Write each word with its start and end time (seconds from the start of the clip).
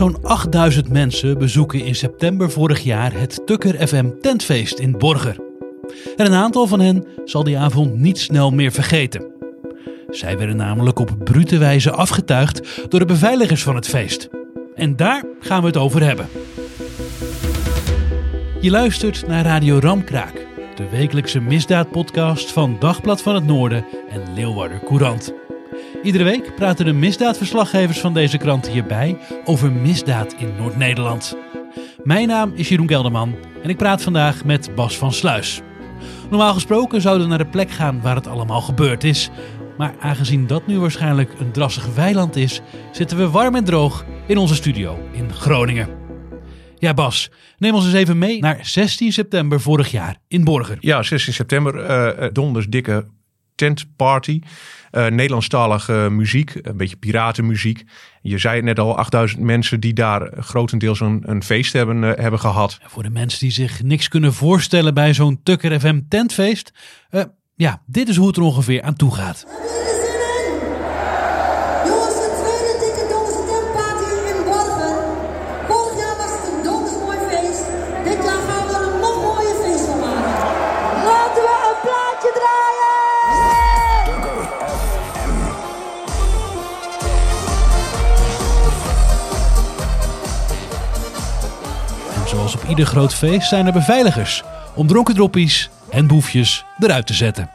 Zo'n 0.00 0.22
8000 0.22 0.88
mensen 0.88 1.38
bezoeken 1.38 1.84
in 1.84 1.94
september 1.94 2.50
vorig 2.50 2.80
jaar 2.80 3.12
het 3.12 3.46
Tukker 3.46 3.88
FM 3.88 4.10
tentfeest 4.20 4.78
in 4.78 4.98
Borger. 4.98 5.36
En 6.16 6.26
een 6.26 6.34
aantal 6.34 6.66
van 6.66 6.80
hen 6.80 7.06
zal 7.24 7.44
die 7.44 7.58
avond 7.58 7.98
niet 7.98 8.18
snel 8.18 8.50
meer 8.50 8.72
vergeten. 8.72 9.24
Zij 10.08 10.38
werden 10.38 10.56
namelijk 10.56 10.98
op 10.98 11.16
brute 11.24 11.58
wijze 11.58 11.90
afgetuigd 11.90 12.86
door 12.88 13.00
de 13.00 13.06
beveiligers 13.06 13.62
van 13.62 13.74
het 13.74 13.88
feest. 13.88 14.28
En 14.74 14.96
daar 14.96 15.24
gaan 15.40 15.60
we 15.60 15.66
het 15.66 15.76
over 15.76 16.02
hebben. 16.02 16.28
Je 18.60 18.70
luistert 18.70 19.26
naar 19.26 19.44
Radio 19.44 19.78
Ramkraak, 19.78 20.46
de 20.74 20.88
wekelijkse 20.88 21.40
misdaadpodcast 21.40 22.52
van 22.52 22.76
Dagblad 22.78 23.22
van 23.22 23.34
het 23.34 23.46
Noorden 23.46 23.84
en 24.10 24.34
Leeuwarder 24.34 24.80
Courant. 24.84 25.32
Iedere 26.02 26.24
week 26.24 26.54
praten 26.54 26.84
de 26.84 26.92
misdaadverslaggevers 26.92 28.00
van 28.00 28.14
deze 28.14 28.38
krant 28.38 28.68
hierbij 28.68 29.18
over 29.44 29.72
misdaad 29.72 30.32
in 30.32 30.56
Noord-Nederland. 30.58 31.36
Mijn 32.02 32.28
naam 32.28 32.52
is 32.54 32.68
Jeroen 32.68 32.88
Gelderman 32.88 33.34
en 33.62 33.70
ik 33.70 33.76
praat 33.76 34.02
vandaag 34.02 34.44
met 34.44 34.74
Bas 34.74 34.98
van 34.98 35.12
Sluis. 35.12 35.60
Normaal 36.30 36.52
gesproken 36.52 37.00
zouden 37.00 37.22
we 37.22 37.28
naar 37.28 37.44
de 37.44 37.50
plek 37.50 37.70
gaan 37.70 38.00
waar 38.00 38.14
het 38.14 38.26
allemaal 38.26 38.60
gebeurd 38.60 39.04
is. 39.04 39.30
Maar 39.78 39.94
aangezien 40.00 40.46
dat 40.46 40.66
nu 40.66 40.78
waarschijnlijk 40.78 41.32
een 41.38 41.52
drassig 41.52 41.94
weiland 41.94 42.36
is, 42.36 42.60
zitten 42.92 43.16
we 43.16 43.30
warm 43.30 43.54
en 43.54 43.64
droog 43.64 44.04
in 44.26 44.38
onze 44.38 44.54
studio 44.54 44.98
in 45.12 45.32
Groningen. 45.32 45.88
Ja, 46.78 46.94
Bas, 46.94 47.30
neem 47.58 47.74
ons 47.74 47.84
eens 47.84 47.94
even 47.94 48.18
mee 48.18 48.40
naar 48.40 48.58
16 48.62 49.12
september 49.12 49.60
vorig 49.60 49.90
jaar 49.90 50.16
in 50.28 50.44
Borger. 50.44 50.76
Ja, 50.80 51.02
16 51.02 51.32
september, 51.32 51.90
uh, 52.20 52.28
donders 52.32 52.66
dikke 52.66 53.04
tentparty. 53.60 54.40
Uh, 54.92 55.06
Nederlandstalige 55.06 56.08
muziek, 56.10 56.54
een 56.62 56.76
beetje 56.76 56.96
piratenmuziek. 56.96 57.84
Je 58.22 58.38
zei 58.38 58.56
het 58.56 58.64
net 58.64 58.78
al, 58.78 58.96
8000 58.96 59.40
mensen 59.40 59.80
die 59.80 59.92
daar 59.92 60.32
grotendeels 60.38 61.00
een, 61.00 61.22
een 61.24 61.42
feest 61.42 61.72
hebben, 61.72 62.02
uh, 62.02 62.10
hebben 62.14 62.40
gehad. 62.40 62.78
Voor 62.86 63.02
de 63.02 63.10
mensen 63.10 63.40
die 63.40 63.50
zich 63.50 63.82
niks 63.82 64.08
kunnen 64.08 64.32
voorstellen 64.32 64.94
bij 64.94 65.14
zo'n 65.14 65.40
Tukker 65.42 65.80
FM 65.80 66.00
tentfeest. 66.08 66.72
Uh, 67.10 67.22
ja, 67.54 67.82
dit 67.86 68.08
is 68.08 68.16
hoe 68.16 68.26
het 68.26 68.36
er 68.36 68.42
ongeveer 68.42 68.82
aan 68.82 68.96
toe 68.96 69.14
gaat. 69.14 69.46
Op 92.54 92.64
ieder 92.68 92.86
groot 92.86 93.14
feest 93.14 93.48
zijn 93.48 93.66
er 93.66 93.72
beveiligers 93.72 94.42
om 94.74 94.86
dronken 94.86 95.14
droppies 95.14 95.70
en 95.90 96.06
boefjes 96.06 96.64
eruit 96.78 97.06
te 97.06 97.14
zetten. 97.14 97.50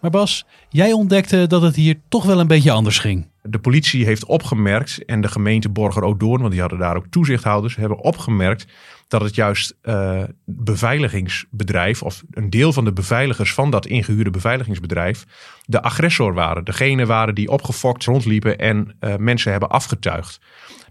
Maar 0.00 0.10
Bas, 0.10 0.46
jij 0.68 0.92
ontdekte 0.92 1.46
dat 1.46 1.62
het 1.62 1.76
hier 1.76 2.00
toch 2.08 2.24
wel 2.24 2.40
een 2.40 2.46
beetje 2.46 2.70
anders 2.70 2.98
ging. 2.98 3.28
De 3.42 3.58
politie 3.58 4.04
heeft 4.04 4.24
opgemerkt 4.24 5.04
en 5.04 5.20
de 5.20 5.28
gemeente 5.28 5.68
Borger 5.68 6.02
Odoorn, 6.02 6.40
want 6.40 6.52
die 6.52 6.60
hadden 6.60 6.78
daar 6.78 6.96
ook 6.96 7.06
toezichthouders, 7.10 7.76
hebben 7.76 7.98
opgemerkt 7.98 8.66
dat 9.08 9.20
het 9.20 9.34
juist 9.34 9.74
uh, 9.82 10.22
beveiligingsbedrijf 10.44 12.02
of 12.02 12.22
een 12.30 12.50
deel 12.50 12.72
van 12.72 12.84
de 12.84 12.92
beveiligers 12.92 13.54
van 13.54 13.70
dat 13.70 13.86
ingehuurde 13.86 14.30
beveiligingsbedrijf 14.30 15.24
de 15.64 15.82
agressor 15.82 16.34
waren. 16.34 16.64
Degene 16.64 17.06
waren 17.06 17.34
die 17.34 17.50
opgefokt 17.50 18.04
rondliepen 18.04 18.58
en 18.58 18.96
uh, 19.00 19.16
mensen 19.16 19.50
hebben 19.50 19.70
afgetuigd. 19.70 20.40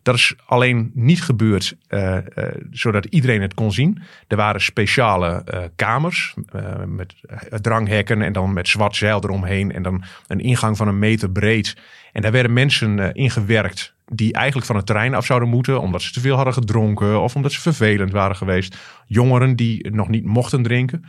Dat 0.06 0.16
is 0.16 0.36
alleen 0.46 0.92
niet 0.94 1.24
gebeurd 1.24 1.76
uh, 1.90 2.16
uh, 2.16 2.46
zodat 2.72 3.06
iedereen 3.06 3.42
het 3.42 3.54
kon 3.54 3.72
zien. 3.72 4.02
Er 4.28 4.38
waren 4.38 4.62
speciale 4.62 5.44
uh, 5.54 5.64
kamers 5.76 6.34
met 6.88 7.16
dranghekken 7.62 8.22
en 8.22 8.34
dan 8.34 8.54
met 8.54 8.68
zwart 8.68 8.96
zeil 8.96 9.24
eromheen. 9.24 9.72
En 9.72 9.82
dan 9.84 10.04
een 10.28 10.40
ingang 10.40 10.78
van 10.78 10.88
een 10.88 11.00
meter 11.00 11.30
breed. 11.30 11.78
En 12.14 12.22
daar 12.22 12.32
werden 12.32 12.54
mensen 12.54 13.14
ingewerkt 13.14 13.94
die 14.06 14.34
eigenlijk 14.34 14.68
van 14.68 14.76
het 14.76 14.86
terrein 14.86 15.16
af 15.16 15.26
zouden 15.26 15.50
moeten. 15.50 15.82
Omdat 15.82 16.02
ze 16.02 16.12
te 16.12 16.20
veel 16.20 16.36
hadden 16.36 16.54
gedronken 16.54 17.22
of 17.22 17.36
omdat 17.36 17.52
ze 17.52 17.62
vervelend 17.62 18.12
waren 18.12 18.36
geweest. 18.36 18.78
Jongeren 19.06 19.56
die 19.56 19.90
nog 19.90 20.08
niet 20.08 20.26
mochten 20.26 20.64
drinken. 20.64 21.06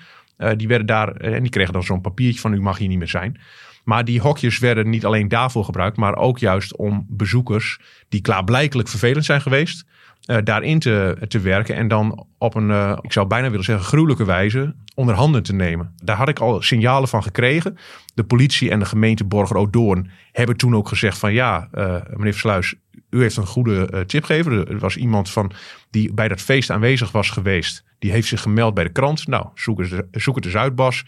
die 0.56 0.69
werden 0.69 0.87
daar 0.87 1.17
en 1.17 1.43
die 1.43 1.51
kregen 1.51 1.73
dan 1.73 1.83
zo'n 1.83 2.01
papiertje 2.01 2.41
van 2.41 2.55
u 2.55 2.61
mag 2.61 2.79
hier 2.79 2.89
niet 2.89 2.99
meer 2.99 3.09
zijn. 3.09 3.41
Maar 3.87 4.05
die 4.05 4.21
hokjes 4.21 4.59
werden 4.59 4.91
niet 4.91 5.05
alleen 5.05 5.29
daarvoor 5.29 5.65
gebruikt, 5.65 5.97
maar 5.97 6.17
ook 6.17 6.39
juist 6.39 6.77
om 6.77 7.07
bezoekers 7.09 7.79
die 8.09 8.21
klaarblijkelijk 8.21 8.89
vervelend 8.89 9.25
zijn 9.25 9.41
geweest, 9.41 9.85
uh, 10.26 10.37
daarin 10.44 10.78
te, 10.78 11.16
te 11.28 11.41
werken 11.41 11.75
en 11.75 11.88
dan 11.88 12.26
op 12.38 12.54
een, 12.54 12.69
uh, 12.69 12.98
ik 13.00 13.12
zou 13.12 13.26
bijna 13.26 13.50
willen 13.50 13.64
zeggen, 13.64 13.87
gruwelijke 13.87 14.25
wijze 14.25 14.75
onder 14.94 15.14
handen 15.14 15.42
te 15.42 15.54
nemen. 15.54 15.94
Daar 16.04 16.16
had 16.16 16.28
ik 16.28 16.38
al 16.38 16.62
signalen 16.62 17.09
van 17.09 17.22
gekregen. 17.22 17.76
De 18.14 18.25
politie 18.25 18.70
en 18.70 18.78
de 18.78 18.84
gemeente 18.84 19.25
Borger 19.25 19.56
Odoorn 19.56 20.10
hebben 20.32 20.56
toen 20.56 20.76
ook 20.76 20.88
gezegd 20.88 21.19
van 21.19 21.32
ja, 21.32 21.69
uh, 21.75 21.97
meneer 22.10 22.32
Versluis, 22.32 22.75
u 23.10 23.20
heeft 23.20 23.37
een 23.37 23.47
goede 23.47 24.04
tip 24.06 24.25
gegeven. 24.25 24.69
Er 24.69 24.78
was 24.78 24.97
iemand 24.97 25.31
van 25.31 25.53
die 25.91 26.14
bij 26.14 26.28
dat 26.28 26.41
feest 26.41 26.70
aanwezig 26.70 27.12
was 27.12 27.31
geweest. 27.31 27.84
Die 27.98 28.10
heeft 28.10 28.28
zich 28.28 28.41
gemeld 28.41 28.75
bij 28.75 28.84
de 28.84 28.93
krant. 28.93 29.26
Nou, 29.26 29.47
zoek 29.54 29.81
het, 29.81 30.06
zoek 30.10 30.37
het 30.37 30.44
eens 30.44 30.56
uit, 30.56 30.75
Bas. 30.75 31.04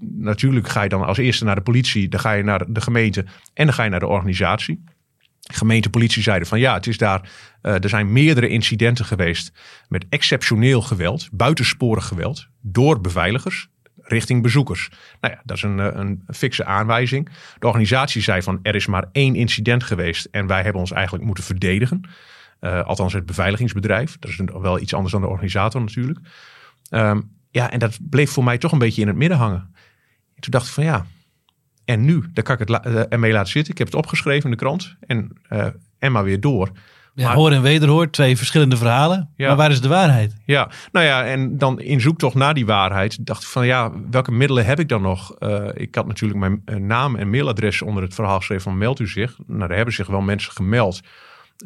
Natuurlijk 0.00 0.68
ga 0.68 0.82
je 0.82 0.88
dan 0.88 1.04
als 1.04 1.18
eerste 1.18 1.44
naar 1.44 1.54
de 1.54 1.60
politie. 1.60 2.08
Dan 2.08 2.20
ga 2.20 2.32
je 2.32 2.42
naar 2.42 2.72
de 2.72 2.80
gemeente 2.80 3.24
en 3.54 3.64
dan 3.66 3.74
ga 3.74 3.84
je 3.84 3.90
naar 3.90 4.00
de 4.00 4.06
organisatie. 4.06 4.84
Gemeente 5.52 5.90
politie 5.90 6.22
zeiden 6.22 6.48
van 6.48 6.58
ja, 6.58 6.74
het 6.74 6.86
is 6.86 6.98
daar. 6.98 7.30
Uh, 7.62 7.82
er 7.82 7.88
zijn 7.88 8.12
meerdere 8.12 8.48
incidenten 8.48 9.04
geweest 9.04 9.52
met 9.88 10.06
exceptioneel 10.08 10.82
geweld, 10.82 11.28
buitensporig 11.32 12.06
geweld, 12.06 12.48
door 12.60 13.00
beveiligers 13.00 13.68
richting 14.02 14.42
bezoekers. 14.42 14.90
Nou 15.20 15.34
ja, 15.34 15.42
dat 15.44 15.56
is 15.56 15.62
een, 15.62 15.78
een 15.78 16.22
fikse 16.28 16.64
aanwijzing. 16.64 17.28
De 17.58 17.66
organisatie 17.66 18.22
zei 18.22 18.42
van 18.42 18.58
er 18.62 18.74
is 18.74 18.86
maar 18.86 19.08
één 19.12 19.34
incident 19.34 19.84
geweest 19.84 20.28
en 20.30 20.46
wij 20.46 20.62
hebben 20.62 20.80
ons 20.80 20.92
eigenlijk 20.92 21.24
moeten 21.24 21.44
verdedigen. 21.44 22.08
Uh, 22.60 22.84
althans 22.84 23.12
het 23.12 23.26
beveiligingsbedrijf. 23.26 24.16
Dat 24.18 24.30
is 24.30 24.40
wel 24.60 24.80
iets 24.80 24.94
anders 24.94 25.12
dan 25.12 25.20
de 25.20 25.28
organisator 25.28 25.80
natuurlijk. 25.80 26.18
Um, 26.90 27.30
ja, 27.50 27.70
en 27.70 27.78
dat 27.78 27.98
bleef 28.02 28.30
voor 28.30 28.44
mij 28.44 28.58
toch 28.58 28.72
een 28.72 28.78
beetje 28.78 29.00
in 29.00 29.06
het 29.06 29.16
midden 29.16 29.38
hangen. 29.38 29.74
En 30.34 30.40
toen 30.40 30.50
dacht 30.50 30.66
ik 30.66 30.72
van 30.72 30.84
ja, 30.84 31.06
en 31.88 32.04
nu? 32.04 32.24
Daar 32.32 32.44
kan 32.44 32.54
ik 32.54 32.60
het 32.60 32.68
la 32.68 33.06
ermee 33.08 33.32
laten 33.32 33.50
zitten. 33.50 33.72
Ik 33.72 33.78
heb 33.78 33.86
het 33.86 33.96
opgeschreven 33.96 34.44
in 34.44 34.50
de 34.50 34.56
krant 34.56 34.94
en, 35.06 35.32
uh, 35.50 35.66
en 35.98 36.12
maar 36.12 36.24
weer 36.24 36.40
door. 36.40 36.70
Ja, 37.14 37.26
maar, 37.26 37.36
hoor 37.36 37.52
en 37.52 37.62
wederhoor, 37.62 38.10
twee 38.10 38.36
verschillende 38.36 38.76
verhalen. 38.76 39.30
Ja. 39.36 39.48
Maar 39.48 39.56
waar 39.56 39.70
is 39.70 39.80
de 39.80 39.88
waarheid? 39.88 40.36
Ja, 40.44 40.70
nou 40.92 41.06
ja, 41.06 41.24
en 41.24 41.58
dan 41.58 41.80
in 41.80 42.00
zoektocht 42.00 42.34
naar 42.34 42.54
die 42.54 42.66
waarheid 42.66 43.26
dacht 43.26 43.42
ik 43.42 43.48
van 43.48 43.66
ja, 43.66 43.92
welke 44.10 44.32
middelen 44.32 44.64
heb 44.64 44.78
ik 44.78 44.88
dan 44.88 45.02
nog? 45.02 45.36
Uh, 45.38 45.68
ik 45.74 45.94
had 45.94 46.06
natuurlijk 46.06 46.40
mijn 46.40 46.86
naam 46.86 47.16
en 47.16 47.30
mailadres 47.30 47.82
onder 47.82 48.02
het 48.02 48.14
verhaal 48.14 48.38
geschreven 48.38 48.62
van 48.62 48.78
meldt 48.78 49.00
u 49.00 49.08
zich. 49.08 49.36
Nou, 49.46 49.68
daar 49.68 49.76
hebben 49.76 49.94
zich 49.94 50.06
wel 50.06 50.20
mensen 50.20 50.52
gemeld. 50.52 51.00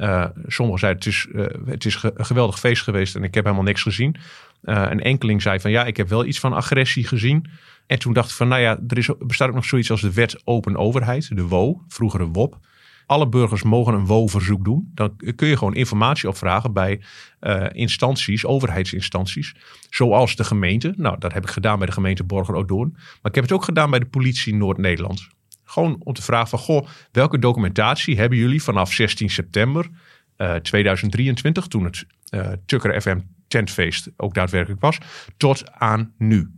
Uh, 0.01 0.25
sommigen 0.47 0.81
zeiden 0.81 1.03
het 1.03 1.13
is, 1.13 1.27
het 1.67 1.85
is 1.85 2.03
een 2.03 2.25
geweldig 2.25 2.59
feest 2.59 2.83
geweest 2.83 3.17
en 3.17 3.25
ik 3.25 3.35
heb 3.35 3.45
helemaal 3.45 3.65
niks 3.65 3.83
gezien. 3.83 4.17
een 4.63 5.03
enkeling 5.03 5.43
zei 5.43 5.61
van 5.61 5.71
ja, 5.71 5.85
ik 5.85 5.97
heb 5.97 6.09
wel 6.09 6.25
iets 6.25 6.41
van 6.41 6.53
agressie 6.53 7.07
gezien. 7.07 7.47
En 7.87 7.99
toen 7.99 8.13
dacht 8.13 8.31
ik 8.31 8.37
van 8.37 8.49
nou 8.49 8.61
ja, 8.61 8.79
er 8.89 8.99
is, 8.99 9.11
bestaat 9.19 9.49
ook 9.49 9.55
nog 9.55 9.65
zoiets 9.65 9.91
als 9.91 10.01
de 10.01 10.13
wet 10.13 10.41
open 10.45 10.77
overheid, 10.77 11.37
de 11.37 11.47
WO, 11.47 11.83
vroeger 11.89 12.19
de 12.19 12.27
WOP 12.27 12.61
alle 13.07 13.29
burgers 13.29 13.63
mogen 13.63 13.95
een 13.95 14.07
WO-verzoek 14.07 14.65
doen. 14.65 14.91
Dan 14.95 15.17
kun 15.37 15.49
je 15.49 15.57
gewoon 15.57 15.75
informatie 15.75 16.29
opvragen 16.29 16.73
bij 16.73 17.01
eh, 17.41 17.67
instanties, 17.73 18.47
overheidsinstanties. 18.47 19.55
Zoals 19.91 20.37
de 20.37 20.45
gemeente. 20.45 20.95
Nou, 20.97 21.19
dat 21.19 21.33
heb 21.33 21.43
ik 21.43 21.51
gedaan 21.51 21.79
bij 21.79 21.87
de 21.87 21.93
gemeente 21.93 22.25
Borger-Odoorn. 22.25 22.91
Maar 22.93 23.31
ik 23.31 23.35
heb 23.35 23.45
het 23.45 23.53
ook 23.53 23.65
gedaan 23.65 23.91
bij 23.91 23.99
de 23.99 24.07
politie 24.07 24.55
Noord-Nederland. 24.55 25.29
Gewoon 25.65 25.97
om 25.99 26.13
te 26.13 26.23
vragen 26.23 26.49
van, 26.49 26.59
goh, 26.59 26.87
welke 27.11 27.39
documentatie 27.39 28.19
hebben 28.19 28.39
jullie 28.39 28.63
vanaf 28.63 28.93
16 28.93 29.31
september 29.31 29.89
eh, 30.37 30.55
2023, 30.55 31.67
toen 31.67 31.85
het 31.85 32.07
eh 32.29 32.53
Tukker 32.67 33.01
FM 33.01 33.19
tentfeest 33.49 34.11
ook 34.17 34.35
daadwerkelijk 34.35 34.81
was, 34.81 34.99
tot 35.37 35.71
aan 35.73 36.13
nu. 36.19 36.51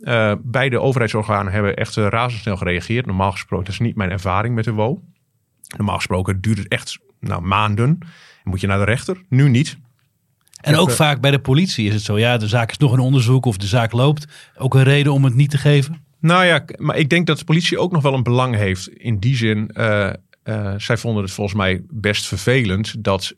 Eh, 0.00 0.32
beide 0.42 0.80
overheidsorganen 0.80 1.52
hebben 1.52 1.76
echt 1.76 1.96
eh, 1.96 2.06
razendsnel 2.08 2.56
gereageerd. 2.56 3.06
Normaal 3.06 3.32
gesproken, 3.32 3.64
dat 3.64 3.74
is 3.74 3.80
niet 3.80 3.96
mijn 3.96 4.10
ervaring 4.10 4.54
met 4.54 4.64
de 4.64 4.72
WO. 4.72 5.02
Normaal 5.76 5.96
gesproken 5.96 6.40
duurt 6.40 6.58
het 6.58 6.68
echt 6.68 6.98
nou, 7.20 7.42
maanden. 7.42 7.98
Dan 7.98 8.08
moet 8.44 8.60
je 8.60 8.66
naar 8.66 8.78
de 8.78 8.84
rechter. 8.84 9.22
Nu 9.28 9.48
niet. 9.48 9.78
En 10.60 10.72
heb, 10.72 10.80
ook 10.80 10.88
eh, 10.88 10.94
vaak 10.94 11.20
bij 11.20 11.30
de 11.30 11.38
politie 11.38 11.86
is 11.86 11.94
het 11.94 12.02
zo. 12.02 12.18
Ja, 12.18 12.36
de 12.36 12.48
zaak 12.48 12.70
is 12.70 12.78
nog 12.78 12.92
een 12.92 12.98
onderzoek 12.98 13.46
of 13.46 13.56
de 13.56 13.66
zaak 13.66 13.92
loopt. 13.92 14.26
Ook 14.56 14.74
een 14.74 14.82
reden 14.82 15.12
om 15.12 15.24
het 15.24 15.34
niet 15.34 15.50
te 15.50 15.58
geven. 15.58 16.04
Nou 16.20 16.44
ja, 16.44 16.64
maar 16.76 16.96
ik 16.96 17.08
denk 17.08 17.26
dat 17.26 17.38
de 17.38 17.44
politie 17.44 17.78
ook 17.78 17.92
nog 17.92 18.02
wel 18.02 18.14
een 18.14 18.22
belang 18.22 18.54
heeft. 18.54 18.88
In 18.88 19.18
die 19.18 19.36
zin, 19.36 19.70
zij 20.76 20.96
vonden 20.96 21.22
het 21.22 21.32
volgens 21.32 21.56
mij 21.56 21.82
best 21.90 22.26
vervelend 22.26 23.04
dat 23.04 23.34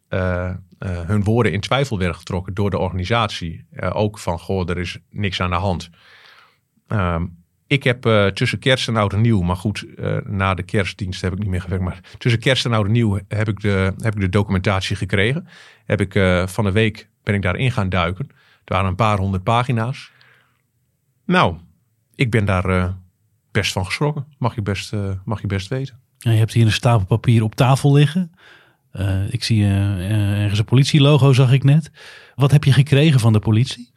hun 0.78 1.24
woorden 1.24 1.52
in 1.52 1.60
twijfel 1.60 1.98
werden 1.98 2.16
getrokken 2.16 2.54
door 2.54 2.70
de 2.70 2.78
organisatie. 2.78 3.64
Ook 3.92 4.18
van, 4.18 4.38
goh, 4.38 4.70
er 4.70 4.78
is 4.78 4.98
niks 5.10 5.40
aan 5.40 5.50
de 5.50 5.56
hand. 5.56 5.90
Ehm, 6.88 7.24
ik 7.68 7.84
heb 7.84 8.06
eh, 8.06 8.26
tussen 8.26 8.58
kerst 8.58 8.88
en 8.88 8.96
oud 8.96 9.12
en 9.12 9.20
nieuw, 9.20 9.40
maar 9.40 9.56
goed, 9.56 9.86
eh, 9.96 10.16
na 10.24 10.54
de 10.54 10.62
kerstdienst 10.62 11.20
heb 11.20 11.32
ik 11.32 11.38
niet 11.38 11.48
meer 11.48 11.60
gewerkt. 11.60 11.84
Maar 11.84 12.00
tussen 12.18 12.40
kerst 12.40 12.64
en 12.64 12.72
oud 12.72 12.86
en 12.86 12.92
nieuw 12.92 13.20
heb 13.28 13.48
ik 13.48 13.60
de, 13.60 13.92
heb 13.98 14.14
ik 14.14 14.20
de 14.20 14.28
documentatie 14.28 14.96
gekregen. 14.96 15.48
Heb 15.84 16.00
ik 16.00 16.14
eh, 16.14 16.46
van 16.46 16.64
de 16.64 16.72
week 16.72 17.08
ben 17.22 17.34
ik 17.34 17.42
daarin 17.42 17.72
gaan 17.72 17.88
duiken. 17.88 18.26
Er 18.64 18.74
waren 18.74 18.88
een 18.88 18.94
paar 18.94 19.18
honderd 19.18 19.42
pagina's. 19.42 20.10
Nou, 21.24 21.56
ik 22.14 22.30
ben 22.30 22.44
daar 22.44 22.96
best 23.50 23.72
van 23.72 23.84
geschrokken. 23.84 24.26
Mag 24.38 24.54
je 24.54 24.62
best, 24.62 24.92
mag 25.24 25.40
je 25.40 25.46
best 25.46 25.68
weten. 25.68 26.00
En 26.18 26.32
je 26.32 26.38
hebt 26.38 26.52
hier 26.52 26.64
een 26.64 26.72
stapel 26.72 27.06
papier 27.06 27.42
op 27.42 27.54
tafel 27.54 27.92
liggen. 27.92 28.32
Ik 29.30 29.44
zie 29.44 29.64
ergens 29.64 30.58
een 30.58 30.64
politielogo, 30.64 31.32
zag 31.32 31.52
ik 31.52 31.64
net. 31.64 31.90
Wat 32.34 32.50
heb 32.50 32.64
je 32.64 32.72
gekregen 32.72 33.20
van 33.20 33.32
de 33.32 33.38
politie? 33.38 33.92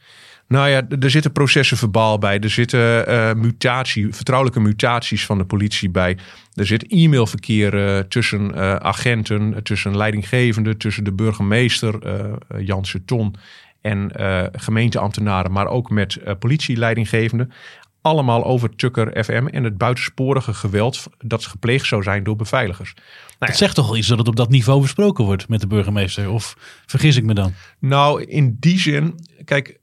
Nou 0.52 0.70
ja, 0.70 0.82
er 1.00 1.10
zitten 1.10 1.32
processen 1.32 1.78
verbaal 1.78 2.18
bij. 2.18 2.40
Er 2.40 2.50
zitten 2.50 3.08
eh, 3.08 3.34
mutatie, 3.34 4.14
vertrouwelijke 4.14 4.60
mutaties 4.62 5.26
van 5.26 5.38
de 5.38 5.46
politie 5.46 5.90
bij. 5.90 6.18
Er 6.54 6.66
zit 6.66 6.86
e-mailverkeer 6.88 7.88
eh, 7.88 8.00
tussen 8.00 8.56
eh, 8.56 8.76
agenten, 8.76 9.64
tussen 9.64 9.98
leidinggevenden, 9.98 10.78
tussen 10.78 11.04
de 11.04 11.12
burgemeester 11.12 12.00
Janse 12.58 13.06
Ton 13.06 13.36
en 13.82 14.12
gemeenteambtenaren, 14.52 15.52
maar 15.52 15.68
ook 15.68 15.90
met 15.90 16.40
politieleidinggevenden. 16.40 17.52
Allemaal 18.02 18.46
over 18.46 18.76
Tukker 18.76 19.24
FM 19.24 19.48
en 19.48 19.64
het 19.64 19.78
buitensporige 19.78 20.54
geweld 20.54 21.08
dat 21.18 21.46
gepleegd 21.46 21.86
zou 21.86 22.04
zijn 22.04 22.24
door 22.24 22.36
beveiligers. 22.36 22.94
Nou 22.94 23.06
ja, 23.40 23.46
Het 23.46 23.58
zegt 23.58 23.76
toch 23.76 23.88
wel 23.88 23.98
iets 23.98 24.08
dat 24.08 24.18
het 24.18 24.28
op 24.28 24.36
dat 24.36 24.50
niveau 24.50 24.82
besproken 24.82 25.26
wordt 25.26 25.48
met 25.48 25.62
de 25.62 25.68
burgemeester? 25.68 26.30
Of 26.30 26.56
vergis 26.86 27.16
ik 27.16 27.24
me 27.24 27.34
dan? 27.34 27.54
Nou, 27.80 28.24
in 28.24 28.58
die 28.60 28.80
zin, 28.80 29.20
kijk, 29.46 29.80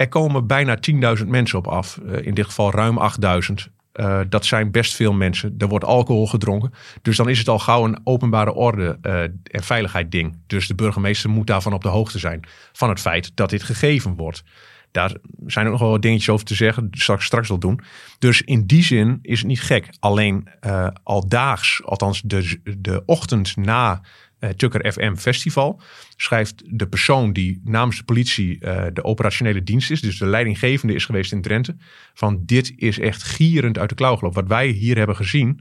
er 0.00 0.08
komen 0.08 0.46
bijna 0.46 0.78
10.000 1.18 1.26
mensen 1.26 1.58
op 1.58 1.66
af. 1.66 1.98
Eh, 1.98 2.26
in 2.26 2.34
dit 2.34 2.46
geval 2.46 2.70
ruim 2.70 2.98
8.000. 2.98 3.68
Eh, 3.92 4.20
dat 4.28 4.46
zijn 4.46 4.70
best 4.70 4.94
veel 4.94 5.12
mensen. 5.12 5.54
Er 5.58 5.68
wordt 5.68 5.84
alcohol 5.84 6.26
gedronken. 6.26 6.72
Dus 7.02 7.16
dan 7.16 7.28
is 7.28 7.38
het 7.38 7.48
al 7.48 7.58
gauw 7.58 7.84
een 7.84 8.00
openbare 8.04 8.54
orde 8.54 8.98
eh, 9.02 9.22
en 9.22 9.62
veiligheid 9.62 10.10
ding. 10.10 10.36
Dus 10.46 10.66
de 10.66 10.74
burgemeester 10.74 11.30
moet 11.30 11.46
daarvan 11.46 11.72
op 11.72 11.82
de 11.82 11.88
hoogte 11.88 12.18
zijn. 12.18 12.40
Van 12.72 12.88
het 12.88 13.00
feit 13.00 13.32
dat 13.34 13.50
dit 13.50 13.62
gegeven 13.62 14.14
wordt. 14.14 14.42
Daar 14.90 15.14
zijn 15.46 15.66
ook 15.66 15.72
nog 15.72 15.80
wel 15.80 16.00
dingetjes 16.00 16.28
over 16.28 16.46
te 16.46 16.54
zeggen. 16.54 16.88
Ik 16.90 17.20
straks 17.20 17.48
wel 17.48 17.58
doen. 17.58 17.80
Dus 18.18 18.42
in 18.42 18.66
die 18.66 18.82
zin 18.82 19.18
is 19.22 19.38
het 19.38 19.48
niet 19.48 19.60
gek. 19.60 19.88
Alleen 19.98 20.48
eh 20.60 20.88
aldaags, 21.02 21.84
althans 21.84 22.22
de, 22.22 22.60
de 22.78 23.02
ochtend 23.06 23.56
na 23.56 24.00
eh, 24.38 24.50
Tukker 24.50 24.92
FM 24.92 25.14
Festival, 25.14 25.80
schrijft 26.16 26.62
de 26.66 26.88
persoon 26.88 27.32
die 27.32 27.60
namens 27.64 27.96
de 27.96 28.04
politie 28.04 28.58
eh, 28.58 28.86
de 28.92 29.04
operationele 29.04 29.62
dienst 29.62 29.90
is, 29.90 30.00
dus 30.00 30.18
de 30.18 30.26
leidinggevende 30.26 30.94
is 30.94 31.04
geweest 31.04 31.32
in 31.32 31.42
Drenthe, 31.42 31.76
van 32.14 32.42
dit 32.44 32.72
is 32.76 32.98
echt 32.98 33.22
gierend 33.22 33.78
uit 33.78 33.88
de 33.88 33.94
klauw 33.94 34.16
gelopen. 34.16 34.40
Wat 34.40 34.50
wij 34.50 34.68
hier 34.68 34.96
hebben 34.96 35.16
gezien, 35.16 35.60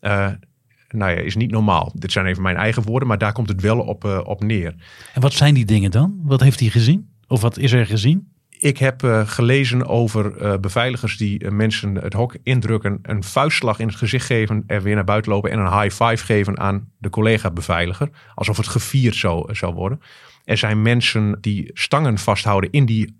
nou 0.00 1.10
ja, 1.10 1.16
is 1.16 1.36
niet 1.36 1.50
normaal. 1.50 1.92
Dit 1.94 2.12
zijn 2.12 2.26
even 2.26 2.42
mijn 2.42 2.56
eigen 2.56 2.82
woorden, 2.82 3.08
maar 3.08 3.18
daar 3.18 3.32
komt 3.32 3.48
het 3.48 3.60
wel 3.60 3.78
op, 3.78 4.04
op 4.04 4.42
neer. 4.42 4.74
En 5.14 5.20
wat 5.20 5.32
zijn 5.32 5.54
die 5.54 5.64
dingen 5.64 5.90
dan? 5.90 6.20
Wat 6.22 6.40
heeft 6.40 6.60
hij 6.60 6.68
gezien? 6.68 7.10
Of 7.26 7.40
wat 7.40 7.58
is 7.58 7.72
er 7.72 7.86
gezien? 7.86 8.32
Ik 8.60 8.78
heb 8.78 9.02
eh, 9.02 9.20
gelezen 9.24 9.86
over 9.86 10.36
eh, 10.36 10.58
beveiligers 10.58 11.16
die 11.16 11.38
eh, 11.38 11.50
mensen 11.50 11.94
het 11.94 12.12
hok 12.12 12.36
indrukken, 12.42 12.98
een 13.02 13.24
vuistslag 13.24 13.78
in 13.78 13.86
het 13.86 13.96
gezicht 13.96 14.26
geven, 14.26 14.64
er 14.66 14.82
weer 14.82 14.94
naar 14.94 15.04
buiten 15.04 15.32
lopen 15.32 15.50
en 15.50 15.58
een 15.58 15.80
high 15.80 16.04
five 16.04 16.24
geven 16.24 16.58
aan 16.58 16.88
de 16.98 17.10
collega-beveiliger. 17.10 18.08
Alsof 18.34 18.56
het 18.56 18.68
gevierd 18.68 19.14
zou, 19.14 19.54
zou 19.54 19.74
worden. 19.74 20.00
Er 20.44 20.56
zijn 20.56 20.82
mensen 20.82 21.38
die 21.40 21.70
stangen 21.72 22.18
vasthouden 22.18 22.70
in 22.70 22.86
die 22.86 23.18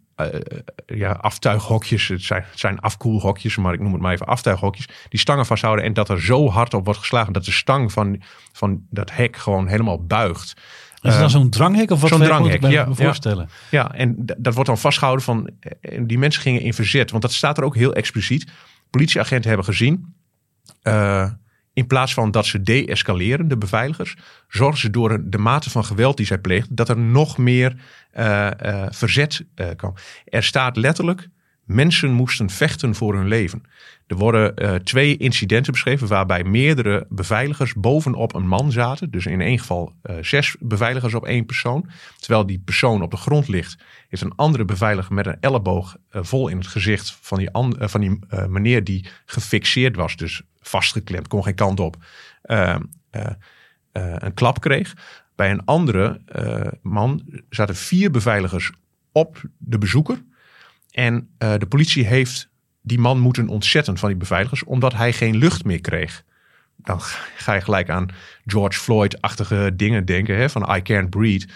ja, 0.87 1.11
aftuighokjes. 1.13 2.09
Het 2.09 2.23
zijn, 2.23 2.45
het 2.51 2.59
zijn 2.59 2.81
afkoelhokjes, 2.81 3.57
maar 3.57 3.73
ik 3.73 3.81
noem 3.81 3.93
het 3.93 4.03
maar 4.03 4.13
even 4.13 4.27
aftuighokjes. 4.27 4.89
Die 5.09 5.21
stangen 5.21 5.47
vasthouden 5.47 5.85
en 5.85 5.93
dat 5.93 6.09
er 6.09 6.23
zo 6.23 6.49
hard 6.49 6.75
op 6.75 6.85
wordt 6.85 7.01
geslagen 7.01 7.33
dat 7.33 7.45
de 7.45 7.53
stang 7.53 7.93
van, 7.93 8.23
van 8.53 8.83
dat 8.91 9.11
hek 9.11 9.37
gewoon 9.37 9.67
helemaal 9.67 10.05
buigt. 10.05 10.55
Is 11.01 11.11
het 11.11 11.21
dan 11.21 11.31
zo'n 11.31 11.51
dranghek 11.51 11.91
of 11.91 12.01
wat 12.01 12.11
zo'n 12.11 12.21
dranghek, 12.21 12.67
ja, 12.67 12.85
me 12.85 12.95
voorstellen? 12.95 13.49
Ja, 13.71 13.95
en 13.95 14.17
dat 14.39 14.55
wordt 14.55 14.69
dan 14.69 14.79
vastgehouden 14.79 15.25
van. 15.25 15.51
en 15.81 16.07
Die 16.07 16.19
mensen 16.19 16.43
gingen 16.43 16.61
in 16.61 16.75
verzet. 16.75 17.11
Want 17.11 17.23
dat 17.23 17.33
staat 17.33 17.59
er 17.59 17.65
ook 17.65 17.77
heel 17.77 17.93
expliciet. 17.95 18.51
Politieagenten 18.91 19.49
hebben 19.49 19.67
gezien. 19.67 20.15
eh, 20.83 21.31
in 21.73 21.87
plaats 21.87 22.15
van 22.15 22.31
dat 22.31 22.47
ze 22.47 22.63
de-escaleren, 22.63 23.49
de 23.49 23.59
beveiligers, 23.59 24.17
zorgen 24.49 24.81
ze 24.81 24.91
door 24.91 25.21
de 25.25 25.39
mate 25.39 25.71
van 25.71 25.85
geweld 25.85 26.17
die 26.17 26.27
zij 26.27 26.39
pleegt, 26.39 26.77
dat 26.77 26.89
er 26.89 26.99
nog 26.99 27.39
meer 27.39 27.77
eh, 28.11 28.61
eh, 28.61 28.87
verzet 28.91 29.45
eh, 29.55 29.67
kwam. 29.77 29.95
Er 30.25 30.43
staat 30.43 30.77
letterlijk: 30.77 31.29
mensen 31.75 32.11
moesten 32.13 32.51
vechten 32.51 32.95
voor 32.95 33.15
hun 33.15 33.29
leven. 33.29 33.63
Er 34.07 34.17
worden 34.17 34.57
eh, 34.57 34.75
twee 34.75 35.17
incidenten 35.17 35.73
beschreven 35.73 36.09
waarbij 36.09 36.45
meerdere 36.45 37.07
beveiligers 37.09 37.75
bovenop 37.75 38.35
een 38.35 38.47
man 38.49 38.73
zaten. 38.73 39.11
Dus 39.11 39.27
in 39.27 39.41
één 39.41 39.59
geval 39.59 39.93
eh, 40.03 40.17
zes 40.21 40.57
beveiligers 40.61 41.15
op 41.15 41.25
één 41.27 41.47
persoon. 41.47 41.89
Terwijl 42.19 42.47
die 42.47 42.63
persoon 42.65 43.03
op 43.03 43.11
de 43.11 43.17
grond 43.17 43.49
ligt, 43.49 43.83
heeft 44.09 44.23
een 44.23 44.35
andere 44.37 44.65
beveiliger 44.65 45.15
met 45.15 45.27
een 45.27 45.41
elleboog 45.41 45.97
eh, 46.11 46.23
vol 46.23 46.49
in 46.49 46.57
het 46.57 46.67
gezicht 46.67 47.19
van 47.21 47.39
die, 47.39 47.51
an- 47.51 47.77
van 47.79 48.01
die 48.01 48.19
meneer 48.49 48.85
die 48.85 49.07
gefixeerd 49.27 49.97
was. 49.97 50.17
Dus 50.17 50.43
vastgeklemd, 50.61 51.29
kon 51.29 51.43
geen 51.43 51.55
kant 51.55 51.81
op. 51.81 51.97
eh, 52.43 52.75
eh, 53.11 53.27
eh, 53.93 54.15
een 54.19 54.35
klap 54.35 54.61
kreeg. 54.61 54.95
Bij 55.37 55.51
een 55.51 55.65
andere 55.65 56.21
man 56.83 57.23
zaten 57.51 57.77
vier 57.77 58.11
beveiligers 58.11 58.71
op 59.13 59.41
de 59.59 59.79
bezoeker. 59.79 60.23
En 60.91 61.29
eh, 61.39 61.55
de 61.59 61.67
politie 61.67 62.07
heeft 62.07 62.49
die 62.83 62.99
man 62.99 63.19
moeten 63.19 63.49
ontzetten 63.49 63.99
van 63.99 64.09
die 64.09 64.19
beveiligers, 64.19 64.65
omdat 64.65 64.93
hij 64.93 65.13
geen 65.13 65.37
lucht 65.37 65.65
meer 65.65 65.81
kreeg. 65.81 66.25
Dan 66.77 67.01
ga 67.37 67.53
je 67.53 67.61
gelijk 67.61 67.91
aan 67.91 68.09
George 68.47 68.81
Floyd-achtige 68.81 69.73
dingen 69.77 70.07
denken, 70.07 70.37
hè, 70.37 70.51
van 70.51 70.77
I 70.77 70.83
can't 70.83 71.11
breathe. 71.11 71.49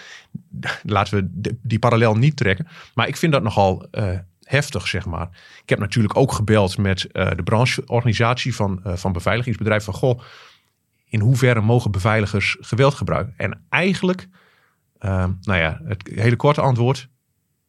Laten 0.83 1.17
we 1.17 1.55
die 1.63 1.79
parallel 1.79 2.15
niet 2.15 2.37
trekken. 2.37 2.67
Maar 2.93 3.07
ik 3.07 3.17
vind 3.17 3.31
dat 3.31 3.43
nogal 3.43 3.87
eh, 3.91 4.17
heftig, 4.43 4.87
zeg 4.87 5.05
maar. 5.05 5.29
Ik 5.61 5.69
heb 5.69 5.79
natuurlijk 5.79 6.17
ook 6.17 6.31
gebeld 6.31 6.77
met 6.77 7.11
eh, 7.11 7.29
de 7.35 7.43
brancheorganisatie 7.43 8.55
van, 8.55 8.81
van 8.83 9.11
beveiligingsbedrijven. 9.11 9.93
Van, 9.93 10.01
goh, 10.01 10.21
in 11.09 11.19
hoeverre 11.19 11.61
mogen 11.61 11.91
beveiligers 11.91 12.57
geweld 12.59 12.93
gebruiken? 12.93 13.33
En 13.37 13.65
eigenlijk, 13.69 14.27
nou 14.99 15.55
ja, 15.55 15.81
het 15.85 16.11
hele 16.15 16.35
korte 16.35 16.61
antwoord, 16.61 17.09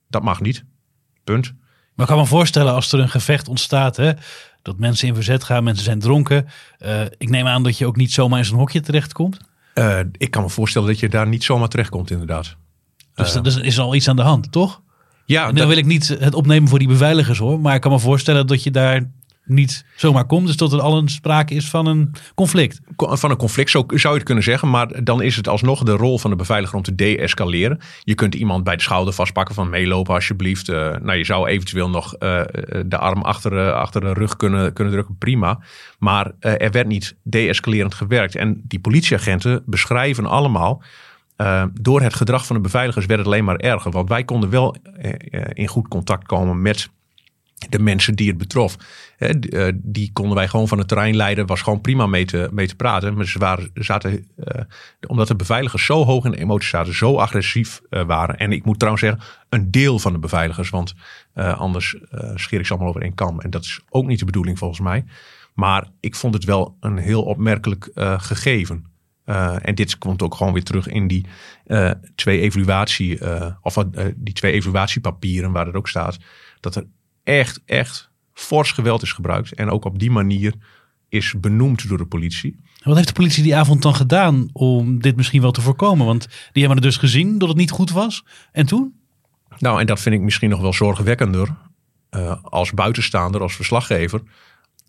dat 0.09 0.23
mag 0.23 0.41
niet. 0.41 0.65
Punt. 1.27 1.53
Maar 1.95 2.07
ik 2.07 2.13
kan 2.13 2.23
me 2.23 2.27
voorstellen 2.29 2.73
als 2.73 2.93
er 2.93 2.99
een 3.01 3.09
gevecht 3.09 3.49
ontstaat, 3.49 3.97
hè, 3.97 4.13
dat 4.63 4.79
mensen 4.79 5.09
in 5.09 5.15
verzet 5.15 5.45
gaan, 5.45 5.65
mensen 5.65 5.85
zijn 5.85 5.99
dronken. 5.99 6.47
Eh, 6.79 7.01
ik 7.19 7.29
neem 7.29 7.47
aan 7.47 7.63
dat 7.63 7.79
je 7.79 7.87
ook 7.87 7.97
niet 7.97 8.13
zomaar 8.13 8.39
in 8.39 8.45
zo'n 8.45 8.59
hokje 8.59 8.81
terechtkomt. 8.81 9.39
Eh, 9.75 9.99
ik 10.13 10.31
kan 10.31 10.43
me 10.43 10.49
voorstellen 10.49 10.89
dat 10.89 10.99
je 11.01 11.09
daar 11.09 11.29
niet 11.29 11.45
zomaar 11.45 11.69
terechtkomt, 11.69 12.11
inderdaad. 12.11 12.57
Dus 13.15 13.35
er 13.35 13.43
dus 13.43 13.57
is 13.57 13.79
al 13.79 13.95
iets 13.95 14.09
aan 14.09 14.17
de 14.17 14.23
hand, 14.23 14.53
toch? 14.53 14.81
Ja, 15.25 15.41
En 15.41 15.47
dan 15.47 15.57
dat- 15.57 15.69
wil 15.69 15.77
ik 15.77 15.87
niet 15.87 16.09
het 16.09 16.35
opnemen 16.35 16.69
voor 16.69 16.79
die 16.79 16.89
beveiligers 16.89 17.39
hoor, 17.39 17.61
maar 17.61 17.75
ik 17.75 17.81
kan 17.81 17.91
me 17.93 17.99
voorstellen 17.99 18.47
dat 18.47 18.63
je 18.63 18.71
daar 18.71 19.11
niet 19.47 19.85
zomaar 19.97 20.27
komt. 20.27 20.47
Dus 20.47 20.57
dat 20.57 20.73
er 20.73 20.81
al 20.81 20.99
een 20.99 21.09
sprake 21.09 21.55
is 21.55 21.71
van 21.71 21.87
een 21.87 22.13
conflict. 22.35 22.81
Van 22.97 23.31
een 23.31 23.37
conflict 23.37 23.71
zo 23.71 23.85
zou 23.87 24.13
je 24.13 24.19
het 24.19 24.23
kunnen 24.23 24.45
zeggen. 24.45 24.71
Maar 24.71 25.05
dan 25.05 25.23
is 25.23 25.37
het 25.37 25.49
alsnog 25.49 25.83
de 25.83 25.93
rol 25.93 26.19
van 26.19 26.31
de 26.31 26.37
beveiliger 26.37 26.77
om 26.77 26.83
te 26.83 26.95
de-escaleren. 26.95 27.79
Je 28.03 28.15
kunt 28.15 28.35
iemand 28.35 28.65
bij 28.65 28.77
de 28.77 28.83
schouder 28.83 29.15
vastpakken 29.15 29.55
van 29.55 29.71
meelopen 29.71 30.15
alsjeblieft. 30.15 30.69
Eh, 30.69 30.97
nou, 30.97 31.19
je 31.19 31.25
zou 31.25 31.49
eventueel 31.49 31.91
nog 31.91 32.15
eh, 32.15 32.41
eh, 32.41 32.47
de 32.87 32.99
arm 32.99 33.23
achter, 33.23 33.73
achter 33.73 34.01
de 34.01 34.13
rug 34.13 34.37
kunnen, 34.37 34.73
kunnen 34.73 34.93
drukken. 34.93 35.19
Prima. 35.19 35.59
Maar 35.99 36.33
er 36.41 36.71
werd 36.71 36.87
niet 36.87 37.17
de-escalerend 37.23 37.95
gewerkt. 37.95 38.35
En 38.35 38.63
die 38.65 38.81
politieagenten 38.81 39.63
beschrijven 39.67 40.27
allemaal... 40.27 40.83
door 41.81 42.01
het 42.01 42.15
gedrag 42.15 42.47
van 42.47 42.57
de 42.57 42.63
beveiligers 42.63 43.07
werd 43.07 43.19
het 43.19 43.29
alleen 43.29 43.45
maar 43.45 43.57
erger. 43.57 43.91
Want 43.91 44.09
wij 44.09 44.25
konden 44.25 44.51
wel 44.51 44.77
in 45.53 45.67
goed 45.67 45.89
contact 45.89 46.27
komen 46.27 46.63
met 46.63 46.91
de 47.69 47.79
mensen 47.79 48.15
die 48.15 48.29
het 48.29 48.39
betrof. 48.39 48.77
Hè, 49.17 49.39
die, 49.39 49.51
eh, 49.51 49.73
die 49.77 50.13
konden 50.13 50.35
wij 50.35 50.49
gewoon 50.49 50.69
van 50.69 50.79
het 50.79 50.89
terrein 50.89 51.17
leiden. 51.17 51.47
Was 51.47 51.63
gewoon 51.63 51.81
prima 51.81 52.07
mee 52.07 52.25
te, 52.25 52.49
mee 52.53 52.67
te 52.67 52.77
praten. 52.77 53.15
Maar 53.15 53.27
ze 53.27 53.39
waren, 53.39 53.71
zaten, 53.75 54.29
eh, 54.37 54.63
omdat 55.07 55.29
de 55.29 55.37
beveiligers 55.37 55.85
zo 55.85 56.05
hoog 56.05 56.25
in 56.25 56.31
de 56.31 56.39
emoties 56.39 56.71
zaten. 56.71 56.95
Zo 56.95 57.17
agressief 57.17 57.81
eh, 57.91 58.03
waren. 58.03 58.39
En 58.39 58.53
ik 58.53 58.65
moet 58.65 58.79
trouwens 58.79 59.05
zeggen, 59.05 59.23
een 59.49 59.71
deel 59.71 59.99
van 59.99 60.13
de 60.13 60.19
beveiligers. 60.19 60.71
Want 60.71 60.95
anders 61.35 61.97
scheer 62.35 62.59
ik 62.59 62.67
ze 62.67 62.73
allemaal 62.73 62.89
over 62.89 63.03
één 63.03 63.15
kam. 63.15 63.41
En 63.41 63.51
dat 63.51 63.65
is 63.65 63.81
ook 63.89 64.07
niet 64.07 64.19
de 64.19 64.25
bedoeling 64.25 64.59
volgens 64.59 64.81
mij. 64.81 65.05
Maar 65.55 65.89
ik 66.01 66.15
vond 66.15 66.35
het 66.35 66.45
wel 66.45 66.77
een 66.81 66.97
heel 66.97 67.23
opmerkelijk 67.23 67.91
gegeven. 68.17 68.85
En 69.63 69.75
dit 69.75 69.99
komt 69.99 70.23
ook 70.23 70.35
gewoon 70.35 70.53
weer 70.53 70.63
terug 70.63 70.89
in 70.89 71.07
die 71.07 71.27
twee 72.15 72.41
evaluatie, 72.41 73.19
of 73.61 73.85
die 74.17 74.35
twee 74.35 74.53
evaluatiepapieren 74.53 75.53
waar 75.53 75.67
het 75.67 75.75
ook 75.75 75.89
staat. 75.89 76.19
Dat 76.61 76.75
er 76.75 76.87
echt, 77.27 77.61
echt 77.65 78.11
fors 78.33 78.73
geweld 78.73 79.03
is 79.03 79.13
gebruikt. 79.13 79.55
En 79.55 79.71
ook 79.71 79.85
op 79.85 79.99
die 79.99 80.11
manier 80.11 80.55
is 81.09 81.35
benoemd 81.41 81.89
door 81.89 81.99
de 81.99 82.07
politie. 82.07 82.57
Wat 82.83 82.97
heeft 82.97 83.09
de 83.09 83.15
politie 83.15 83.43
die 83.43 83.57
avond 83.57 83.83
dan 83.83 83.95
gedaan 83.95 84.49
om 84.53 85.01
dit 85.01 85.17
misschien 85.17 85.41
wel 85.41 85.51
te 85.51 85.61
voorkomen? 85.61 86.07
Want 86.07 86.27
die 86.53 86.65
hebben 86.65 86.83
het 86.83 86.83
dus 86.83 86.97
gezien 86.97 87.39
dat 87.39 87.49
het 87.49 87.57
niet 87.57 87.71
goed 87.71 87.91
was. 87.91 88.25
En 88.53 88.67
toen? 88.67 88.95
Nou, 89.59 89.81
en 89.81 89.87
dat 89.87 90.01
vind 90.01 90.15
ik 90.15 90.21
misschien 90.21 90.51
nog 90.51 90.61
wel 90.61 90.73
zorgwekkender. 90.73 91.57
eh, 92.11 92.37
als 92.43 92.73
buitenstaander, 92.73 93.41
als 93.41 93.57
verslaggever. 93.57 94.23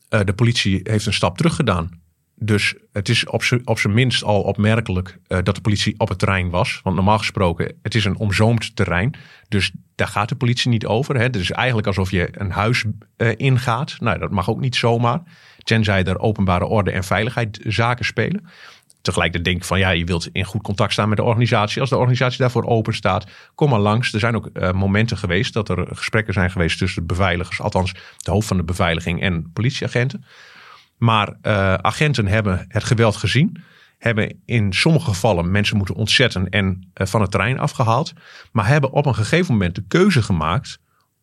Eh, 0.09 0.19
de 0.23 0.33
politie 0.33 0.79
heeft 0.83 1.05
een 1.05 1.13
stap 1.13 1.37
terug 1.37 1.55
gedaan. 1.55 2.01
Dus 2.39 2.75
het 2.91 3.09
is 3.09 3.25
op 3.63 3.79
zijn 3.79 3.93
minst 3.93 4.23
al 4.23 4.41
opmerkelijk 4.41 5.17
eh, 5.27 5.37
dat 5.43 5.55
de 5.55 5.61
politie 5.61 5.93
op 5.97 6.09
het 6.09 6.19
terrein 6.19 6.49
was. 6.49 6.79
Want 6.83 6.95
normaal 6.95 7.17
gesproken, 7.17 7.73
het 7.81 7.95
is 7.95 8.05
een 8.05 8.17
omzoomd 8.17 8.75
terrein. 8.75 9.15
Dus 9.47 9.71
daar 9.95 10.07
gaat 10.07 10.29
de 10.29 10.35
politie 10.35 10.69
niet 10.69 10.85
over. 10.85 11.19
Het 11.19 11.35
is 11.35 11.51
eigenlijk 11.51 11.87
alsof 11.87 12.11
je 12.11 12.29
een 12.31 12.51
huis 12.51 12.85
eh, 13.15 13.31
ingaat. 13.35 13.97
Nou, 13.99 14.19
dat 14.19 14.31
mag 14.31 14.49
ook 14.49 14.59
niet 14.59 14.75
zomaar. 14.75 15.21
Tenzij 15.57 16.03
er 16.03 16.19
openbare 16.19 16.65
orde 16.65 16.91
en 16.91 17.03
veiligheid 17.03 17.59
zaken 17.63 18.05
spelen. 18.05 18.45
Tegelijkertijd 19.01 19.45
denk 19.45 19.57
ik 19.57 19.67
van 19.67 19.79
ja, 19.79 19.89
je 19.89 20.05
wilt 20.05 20.29
in 20.31 20.43
goed 20.43 20.61
contact 20.61 20.91
staan 20.91 21.09
met 21.09 21.17
de 21.17 21.23
organisatie. 21.23 21.81
Als 21.81 21.89
de 21.89 21.97
organisatie 21.97 22.39
daarvoor 22.39 22.65
open 22.65 22.93
staat, 22.93 23.25
kom 23.55 23.69
maar 23.69 23.79
langs. 23.79 24.13
Er 24.13 24.19
zijn 24.19 24.35
ook 24.35 24.49
eh, 24.53 24.71
momenten 24.71 25.17
geweest 25.17 25.53
dat 25.53 25.69
er 25.69 25.87
gesprekken 25.89 26.33
zijn 26.33 26.51
geweest 26.51 26.77
tussen 26.77 27.01
de 27.01 27.07
beveiligers, 27.07 27.61
althans 27.61 27.93
de 28.17 28.31
hoofd 28.31 28.47
van 28.47 28.57
de 28.57 28.63
beveiliging 28.63 29.21
en 29.21 29.51
politieagenten. 29.53 30.25
Maar 30.97 31.37
eh, 31.41 31.73
agenten 31.73 32.27
hebben 32.27 32.65
het 32.67 32.83
geweld 32.83 33.15
gezien. 33.15 33.63
Hebben 33.97 34.41
in 34.45 34.73
sommige 34.73 35.05
gevallen 35.05 35.51
mensen 35.51 35.77
moeten 35.77 35.95
ontzetten 35.95 36.49
en 36.49 36.89
eh, 36.93 37.07
van 37.07 37.21
het 37.21 37.31
terrein 37.31 37.59
afgehaald. 37.59 38.13
Maar 38.51 38.67
hebben 38.67 38.91
op 38.91 39.05
een 39.05 39.15
gegeven 39.15 39.53
moment 39.53 39.75
de 39.75 39.83
keuze 39.87 40.21
gemaakt 40.21 40.79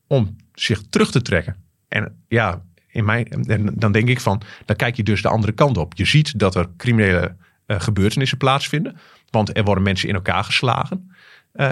om 0.06 0.36
zich 0.54 0.82
terug 0.90 1.10
te 1.10 1.22
trekken. 1.22 1.56
En 1.88 2.24
ja, 2.28 2.62
in 2.88 3.04
mijn, 3.04 3.26
en 3.26 3.70
dan 3.74 3.92
denk 3.92 4.08
ik 4.08 4.20
van, 4.20 4.42
dan 4.64 4.76
kijk 4.76 4.96
je 4.96 5.02
dus 5.02 5.22
de 5.22 5.28
andere 5.28 5.52
kant 5.52 5.76
op. 5.76 5.94
Je 5.96 6.04
ziet 6.04 6.38
dat 6.38 6.54
er 6.54 6.68
criminele 6.76 7.36
eh, 7.66 7.80
gebeurtenissen 7.80 8.38
plaatsvinden. 8.38 8.96
Want 9.30 9.56
er 9.56 9.64
worden 9.64 9.84
mensen 9.84 10.08
in 10.08 10.14
elkaar 10.14 10.44
geslagen. 10.44 11.12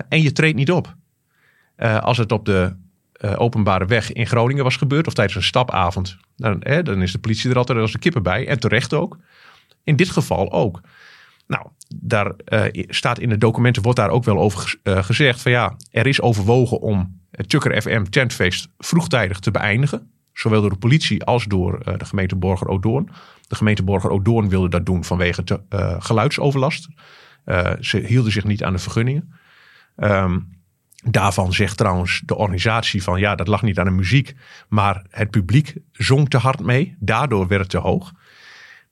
En 0.08 0.22
je 0.22 0.32
treedt 0.32 0.56
niet 0.56 0.72
op. 0.72 0.94
Als 1.76 2.18
het 2.18 2.32
op 2.32 2.44
de 2.44 2.76
eh, 3.22 3.40
openbare 3.40 3.86
weg 3.86 4.12
in 4.12 4.26
Groningen 4.26 4.64
was 4.64 4.76
gebeurd, 4.76 5.06
of 5.06 5.12
tijdens 5.14 5.36
een 5.36 5.42
stapavond, 5.42 6.16
dan, 6.36 6.56
hè, 6.60 6.82
dan 6.82 7.02
is 7.02 7.12
de 7.12 7.18
politie 7.18 7.50
er 7.50 7.56
altijd 7.56 7.78
als 7.78 7.92
de 7.92 7.98
kippen 7.98 8.22
bij. 8.22 8.48
En 8.48 8.60
terecht 8.60 8.94
ook. 8.94 9.18
In 9.84 9.96
dit 9.96 10.10
geval 10.10 10.52
ook. 10.52 10.80
Nou, 11.46 11.66
daar 11.96 12.32
eh, 12.44 12.84
staat 12.88 13.18
in 13.18 13.28
de 13.28 13.38
documenten, 13.38 13.82
wordt 13.82 13.98
daar 13.98 14.10
ook 14.10 14.24
wel 14.24 14.38
over 14.38 14.78
eh, 14.82 15.04
gezegd 15.04 15.40
van 15.40 15.52
ja, 15.52 15.76
er 15.90 16.06
is 16.06 16.20
overwogen 16.20 16.80
om 16.80 17.20
het 17.30 17.48
Tukker 17.48 17.82
FM 17.82 18.02
tentfeest 18.02 18.68
vroegtijdig 18.78 19.38
te 19.38 19.50
beëindigen. 19.50 20.10
Zowel 20.32 20.60
door 20.60 20.70
de 20.70 20.76
politie 20.76 21.24
als 21.24 21.44
door 21.44 21.98
de 21.98 22.04
gemeente 22.04 22.36
Borger 22.36 22.68
Odoorn. 22.68 23.08
De 23.46 23.54
gemeente 23.54 23.82
Borger 23.82 24.10
Odoorn 24.10 24.48
wilde 24.48 24.68
dat 24.68 24.86
doen 24.86 25.04
vanwege 25.04 25.44
te, 25.44 25.60
geluidsoverlast. 25.98 26.88
Ze 27.80 27.98
hielden 28.06 28.32
zich 28.32 28.44
niet 28.44 28.64
aan 28.64 28.72
de 28.72 28.78
vergunningen. 28.78 29.32
Ehm, 29.96 30.38
daarvan 31.02 31.52
zegt 31.52 31.76
trouwens 31.76 32.22
de 32.24 32.36
organisatie 32.36 33.02
van 33.02 33.20
ja, 33.20 33.34
dat 33.34 33.46
lag 33.46 33.62
niet 33.62 33.78
aan 33.78 33.84
de 33.84 33.90
muziek, 33.90 34.34
maar 34.68 35.04
het 35.10 35.30
publiek 35.30 35.74
zong 35.92 36.28
te 36.28 36.38
hard 36.38 36.60
mee. 36.60 36.96
Daardoor 36.98 37.46
werd 37.46 37.60
het 37.60 37.70
te 37.70 37.78
hoog. 37.78 38.12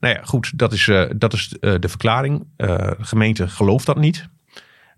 Nou 0.01 0.15
ja, 0.15 0.21
goed, 0.25 0.59
dat 0.59 0.73
is, 0.73 0.89
eh, 0.89 1.05
dat 1.17 1.33
is 1.33 1.59
eh, 1.59 1.75
de 1.79 1.89
verklaring. 1.89 2.45
Eh, 2.57 2.77
de 2.77 2.97
gemeente 3.01 3.49
gelooft 3.49 3.87
dat 3.87 3.97
niet. 3.97 4.29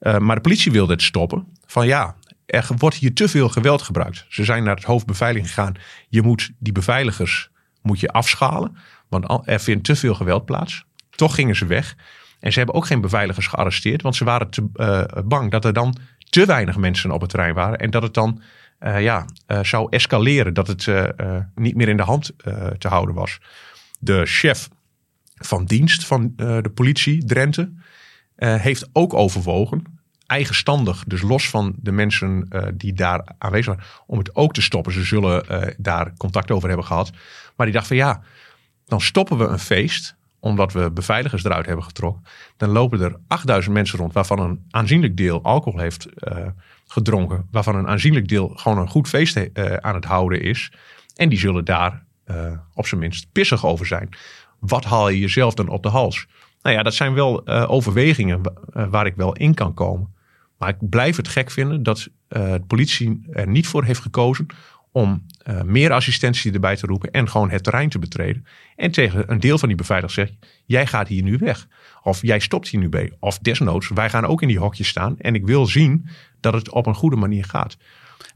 Eh, 0.03 0.19
maar 0.19 0.37
de 0.37 0.43
politie 0.43 0.73
wilde 0.73 0.93
het 0.93 1.03
stoppen. 1.03 1.47
Van 1.67 1.87
ja, 1.87 2.17
er 2.47 2.69
wordt 2.77 2.97
hier 2.97 3.15
te 3.15 3.29
veel 3.29 3.49
geweld 3.49 3.83
gebruikt. 3.83 4.27
Ze 4.29 4.45
zijn 4.45 4.65
naar 4.65 4.75
het 4.75 4.85
hoofdbeveiliging 4.85 5.49
gegaan. 5.49 5.75
Je 6.09 6.23
moet 6.23 6.51
die 6.59 6.73
beveiligers 6.73 7.51
moet 7.83 8.01
je 8.01 8.09
afschalen. 8.09 8.77
Want 9.09 9.43
er 9.45 9.61
vindt 9.61 9.85
te 9.85 9.97
veel 9.97 10.15
geweld 10.15 10.45
plaats. 10.45 10.85
Toch 11.11 11.35
gingen 11.35 11.57
ze 11.57 11.67
weg. 11.67 11.97
En 12.41 12.53
ze 12.53 12.59
hebben 12.59 12.77
ook 12.77 12.87
geen 12.87 13.01
beveiligers 13.01 13.47
gearresteerd. 13.47 14.03
Want 14.03 14.17
ze 14.17 14.25
waren 14.25 14.51
te 14.51 14.69
eh, 14.75 15.23
bang 15.25 15.51
dat 15.51 15.65
er 15.65 15.73
dan 15.73 15.97
te 16.33 16.47
weinig 16.47 16.77
mensen 16.77 17.11
op 17.11 17.21
het 17.21 17.31
terrein 17.31 17.55
waren. 17.55 17.79
En 17.79 17.91
dat 17.91 18.03
het 18.03 18.15
dan 18.15 18.43
eh, 18.79 19.03
ja, 19.03 19.27
eh, 19.47 19.63
zou 19.63 19.87
escaleren. 19.91 20.55
Dat 20.55 20.67
het 20.67 20.89
eh, 20.89 21.37
niet 21.55 21.75
meer 21.75 21.89
in 21.89 21.97
de 21.97 22.03
hand 22.03 22.33
te 22.79 22.89
houden 22.89 23.15
was. 23.15 23.39
De 23.99 24.27
chef 24.27 24.69
van 25.35 25.65
dienst 25.65 26.07
van 26.07 26.33
de 26.37 26.71
politie, 26.75 27.25
Drenthe, 27.25 27.73
heeft 28.37 28.89
ook 28.93 29.15
overwogen, 29.15 29.83
eigenstandig, 30.27 31.05
dus 31.07 31.23
los 31.23 31.49
van 31.49 31.75
de 31.77 31.93
mensen 31.93 32.49
die 32.75 32.93
daar 32.93 33.35
aanwezig 33.39 33.67
waren, 33.67 33.85
om 34.07 34.19
het 34.19 34.35
ook 34.35 34.53
te 34.53 34.63
stoppen. 34.63 34.93
Ze 34.93 35.05
zullen 35.05 35.45
daar 35.79 36.13
contact 36.17 36.51
over 36.51 36.69
hebben 36.69 36.87
gehad. 36.87 37.11
Maar 37.57 37.67
die 37.67 37.75
dacht 37.75 37.87
van 37.87 37.97
ja, 37.97 38.23
dan 38.87 39.01
stoppen 39.01 39.39
we 39.39 39.45
een 39.45 39.59
feest, 39.59 40.17
omdat 40.43 40.73
we 40.73 40.91
beveiligers 40.91 41.45
eruit 41.45 41.67
hebben 41.67 41.85
getrokken. 41.85 42.25
Dan 42.57 42.69
lopen 42.69 43.01
er 43.01 43.17
8000 43.27 43.75
mensen 43.75 43.99
rond, 43.99 44.13
waarvan 44.13 44.39
een 44.39 44.65
aanzienlijk 44.71 45.17
deel 45.17 45.43
alcohol 45.43 45.81
heeft 45.81 46.07
eh, 46.07 46.47
gedronken. 46.87 47.47
Waarvan 47.51 47.77
een 47.77 47.89
aanzienlijk 47.89 48.29
deel 48.29 48.49
gewoon 48.55 48.79
een 48.79 48.89
goed 48.89 49.09
feest 49.09 49.37
eh, 49.37 49.75
aan 49.77 49.95
het 49.95 50.05
houden 50.05 50.43
is. 50.43 50.73
En 51.17 51.29
die 51.29 51.39
zullen 51.39 51.65
daar 51.65 52.05
eh, 52.25 52.53
op 52.75 52.87
zijn 52.87 53.01
minst 53.01 53.33
pissig 53.33 53.67
over 53.67 53.87
zijn. 53.87 54.09
Wat 54.59 54.85
haal 54.85 55.09
je 55.09 55.19
jezelf 55.19 55.55
dan 55.55 55.69
op 55.69 55.83
de 55.83 55.89
hals? 55.89 56.27
Nou 56.63 56.77
ja, 56.77 56.83
dat 56.83 56.95
zijn 56.95 57.15
wel 57.15 57.47
overwegingen 57.49 58.43
wa- 58.43 58.89
waar 58.89 59.07
ik 59.07 59.15
wel 59.17 59.35
in 59.37 59.55
kan 59.55 59.75
komen. 59.75 60.15
Maar 60.59 60.69
ik 60.69 60.89
blijf 60.89 61.17
het 61.17 61.29
gek 61.29 61.51
vinden 61.51 61.83
dat 61.83 62.09
de 62.29 62.63
politie 62.67 63.23
er 63.33 63.49
niet 63.49 63.67
voor 63.67 63.85
heeft 63.85 64.01
gekozen 64.01 64.47
om 64.93 65.27
eh, 65.43 65.63
meer 65.63 65.93
assistentie 65.93 66.53
erbij 66.53 66.77
te 66.77 66.87
roepen 66.87 67.11
en 67.11 67.29
gewoon 67.29 67.51
het 67.51 67.63
terrein 67.63 67.89
te 67.89 67.99
betreden. 67.99 68.47
En 68.77 68.91
tegen 68.91 69.33
een 69.33 69.41
deel 69.41 69.59
van 69.59 69.69
die 69.69 69.77
beveiligers 69.77 70.15
zegt, 70.15 70.33
jij 70.65 70.87
gaat 70.87 71.09
hier 71.09 71.23
nu 71.23 71.37
weg. 71.39 71.67
Of 72.03 72.23
jij 72.23 72.39
stopt 72.39 72.69
hier 72.69 72.81
nu 72.81 72.89
bij. 72.89 73.13
Of 73.19 73.39
desnoods, 73.39 73.89
wij 73.89 74.11
gaan 74.11 74.27
ook 74.27 74.43
in 74.43 74.49
die 74.49 74.59
hokjes 74.59 74.89
staan. 74.89 75.19
En 75.19 75.35
ik 75.35 75.47
wil 75.47 75.67
zien 75.67 76.09
dat 76.41 76.55
het 76.55 76.71
op 76.71 76.87
een 76.87 76.95
goede 76.95 77.17
manier 77.17 77.45
gaat. 77.45 77.77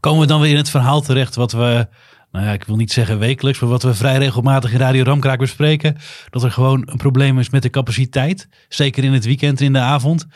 Komen 0.01 0.21
we 0.21 0.27
dan 0.27 0.41
weer 0.41 0.51
in 0.51 0.57
het 0.57 0.71
verhaal 0.71 1.01
terecht 1.01 1.35
wat 1.35 1.53
we, 1.53 1.89
nou 2.33 2.45
ja, 2.45 2.53
ik 2.53 2.65
wil 2.65 2.77
niet 2.77 2.93
zeggen 2.93 3.19
wekelijks, 3.19 3.61
maar 3.61 3.71
wat 3.71 3.83
we 3.83 3.95
vrij 3.95 4.19
regelmatig 4.19 4.73
in 4.73 4.79
Radio 4.79 5.03
Ramkraak 5.03 5.39
bespreken. 5.39 5.97
Dat 6.31 6.43
er 6.43 6.51
gewoon 6.51 6.83
een 6.87 6.97
probleem 6.97 7.39
is 7.39 7.51
met 7.51 7.63
de 7.63 7.71
capaciteit. 7.71 8.49
Zeker 8.69 9.05
in 9.05 9.13
het 9.13 9.25
weekend 9.25 9.61
en 9.61 9.67
in 9.67 9.73
de 9.73 9.79
avond. 9.79 10.27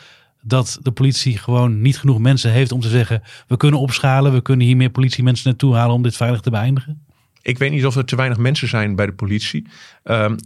Dat 0.41 0.79
de 0.81 0.91
politie 0.91 1.37
gewoon 1.37 1.81
niet 1.81 1.97
genoeg 1.97 2.19
mensen 2.19 2.51
heeft 2.51 2.71
om 2.71 2.79
te 2.79 2.89
zeggen, 2.89 3.21
we 3.47 3.57
kunnen 3.57 3.79
opschalen, 3.79 4.33
we 4.33 4.41
kunnen 4.41 4.65
hier 4.65 4.77
meer 4.77 4.89
politiemensen 4.89 5.49
naartoe 5.49 5.75
halen 5.75 5.95
om 5.95 6.03
dit 6.03 6.15
veilig 6.15 6.41
te 6.41 6.49
beëindigen. 6.49 7.05
Ik 7.41 7.57
weet 7.57 7.71
niet 7.71 7.85
of 7.85 7.95
er 7.95 8.05
te 8.05 8.15
weinig 8.15 8.37
mensen 8.37 8.67
zijn 8.67 8.95
bij 8.95 9.05
de 9.05 9.13
politie. 9.13 9.67
Ehm, 10.03 10.37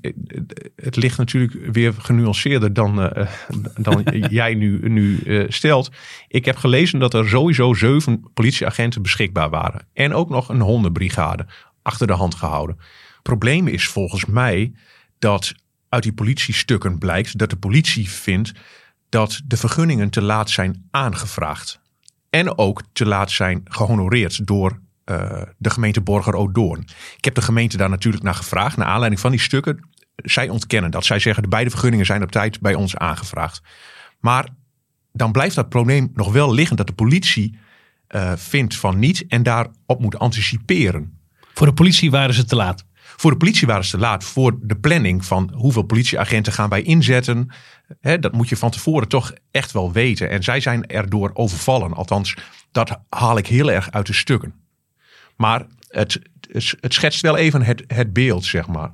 het 0.75 0.95
ligt 0.95 1.17
natuurlijk 1.17 1.71
weer 1.71 1.93
genuanceerder 1.97 2.73
dan, 2.73 3.01
eh, 3.01 3.27
dan 3.77 4.03
jij 4.29 4.53
nu, 4.53 4.89
nu 4.89 5.19
eh, 5.19 5.45
stelt. 5.47 5.91
Ik 6.27 6.45
heb 6.45 6.55
gelezen 6.55 6.99
dat 6.99 7.13
er 7.13 7.29
sowieso 7.29 7.73
zeven 7.73 8.23
politieagenten 8.33 9.01
beschikbaar 9.01 9.49
waren. 9.49 9.87
En 9.93 10.13
ook 10.13 10.29
nog 10.29 10.49
een 10.49 10.61
hondenbrigade 10.61 11.45
achter 11.81 12.07
de 12.07 12.13
hand 12.13 12.35
gehouden. 12.35 12.77
Probleem 13.21 13.67
is 13.67 13.87
volgens 13.87 14.25
mij 14.25 14.73
dat 15.19 15.53
uit 15.89 16.03
die 16.03 16.13
politiestukken 16.13 16.97
blijkt 16.97 17.37
dat 17.37 17.49
de 17.49 17.55
politie 17.55 18.09
vindt 18.09 18.51
dat 19.15 19.41
de 19.45 19.57
vergunningen 19.57 20.09
te 20.09 20.21
laat 20.21 20.49
zijn 20.49 20.87
aangevraagd. 20.91 21.79
En 22.29 22.57
ook 22.57 22.83
te 22.93 23.05
laat 23.05 23.31
zijn 23.31 23.61
gehonoreerd 23.63 24.47
door 24.47 24.79
eh, 25.03 25.41
de 25.57 25.69
gemeente 25.69 26.01
Borger-Odoorn. 26.01 26.87
Ik 27.17 27.25
heb 27.25 27.35
de 27.35 27.41
gemeente 27.41 27.77
daar 27.77 27.89
natuurlijk 27.89 28.23
naar 28.23 28.35
gevraagd. 28.35 28.77
Naar 28.77 28.87
aanleiding 28.87 29.21
van 29.21 29.31
die 29.31 29.39
stukken. 29.39 29.89
Zij 30.15 30.49
ontkennen 30.49 30.91
dat. 30.91 31.05
Zij 31.05 31.19
zeggen 31.19 31.43
de 31.43 31.49
beide 31.49 31.69
vergunningen 31.69 32.05
zijn 32.05 32.23
op 32.23 32.31
tijd 32.31 32.59
bij 32.59 32.73
ons 32.73 32.97
aangevraagd. 32.97 33.61
Maar 34.19 34.47
dan 35.13 35.31
blijft 35.31 35.55
dat 35.55 35.69
probleem 35.69 36.11
nog 36.13 36.31
wel 36.31 36.53
liggen 36.53 36.77
dat 36.77 36.87
de 36.87 36.93
politie 36.93 37.57
eh, 38.07 38.33
vindt 38.35 38.75
van 38.75 38.99
niet 38.99 39.25
en 39.27 39.43
daarop 39.43 39.99
moet 39.99 40.19
anticiperen. 40.19 41.19
Voor 41.53 41.67
de 41.67 41.73
politie 41.73 42.11
waren 42.11 42.35
ze 42.35 42.45
te 42.45 42.55
laat. 42.55 42.85
Voor 43.15 43.31
de 43.31 43.37
politie 43.37 43.67
waren 43.67 43.85
ze 43.85 43.91
te 43.91 43.97
laat 43.97 44.23
voor 44.23 44.57
de 44.61 44.75
planning 44.75 45.25
van 45.25 45.51
hoeveel 45.55 45.83
politieagenten 45.83 46.53
gaan 46.53 46.69
wij 46.69 46.81
inzetten. 46.81 47.49
Dat 48.01 48.31
moet 48.31 48.49
je 48.49 48.57
van 48.57 48.69
tevoren 48.69 49.07
toch 49.07 49.33
echt 49.51 49.71
wel 49.71 49.91
weten. 49.91 50.29
En 50.29 50.43
zij 50.43 50.59
zijn 50.59 50.87
erdoor 50.87 51.31
overvallen. 51.33 51.93
Althans, 51.93 52.35
dat 52.71 52.99
haal 53.09 53.37
ik 53.37 53.47
heel 53.47 53.71
erg 53.71 53.91
uit 53.91 54.05
de 54.05 54.13
stukken. 54.13 54.53
Maar 55.37 55.65
het, 55.87 56.19
het, 56.51 56.75
het 56.79 56.93
schetst 56.93 57.21
wel 57.21 57.37
even 57.37 57.61
het, 57.61 57.83
het 57.87 58.13
beeld, 58.13 58.45
zeg 58.45 58.67
maar. 58.67 58.91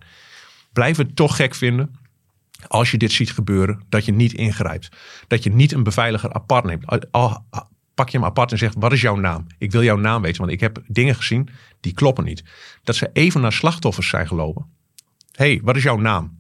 Blijf 0.74 0.98
het 0.98 1.16
toch 1.16 1.36
gek 1.36 1.56
vinden 1.56 2.00
als 2.68 2.92
je 2.92 2.98
dit 2.98 3.12
ziet 3.12 3.32
gebeuren, 3.32 3.84
dat 3.90 4.06
je 4.06 4.12
niet 4.12 4.34
ingrijpt. 4.34 4.90
Dat 5.28 5.44
je 5.44 5.54
niet 5.54 5.72
een 5.72 5.84
beveiliger 5.84 6.34
apart 6.34 6.66
neemt. 6.66 7.12
Al 7.12 7.46
pak 7.94 8.10
je 8.10 8.18
hem 8.18 8.26
apart 8.26 8.52
en 8.52 8.58
zegt, 8.58 8.76
wat 8.78 8.92
is 8.92 9.02
jouw 9.02 9.16
naam? 9.16 9.48
Ik 9.58 9.72
wil 9.72 9.84
jouw 9.84 9.98
naam 9.98 10.22
weten, 10.22 10.42
want 10.42 10.52
ik 10.54 10.60
heb 10.60 10.82
dingen 10.88 11.16
gezien 11.16 11.50
die 11.82 11.94
kloppen 11.94 12.24
niet. 12.24 12.44
Dat 12.84 12.96
ze 12.96 13.10
even 13.14 13.42
naar 13.42 13.54
slachtoffers 13.54 14.10
zijn 14.10 14.28
gelopen. 14.28 14.66
Hé, 15.32 15.46
hey, 15.46 15.62
wat 15.64 15.76
is 15.76 15.84
jouw 15.84 15.98
naam? 15.98 16.40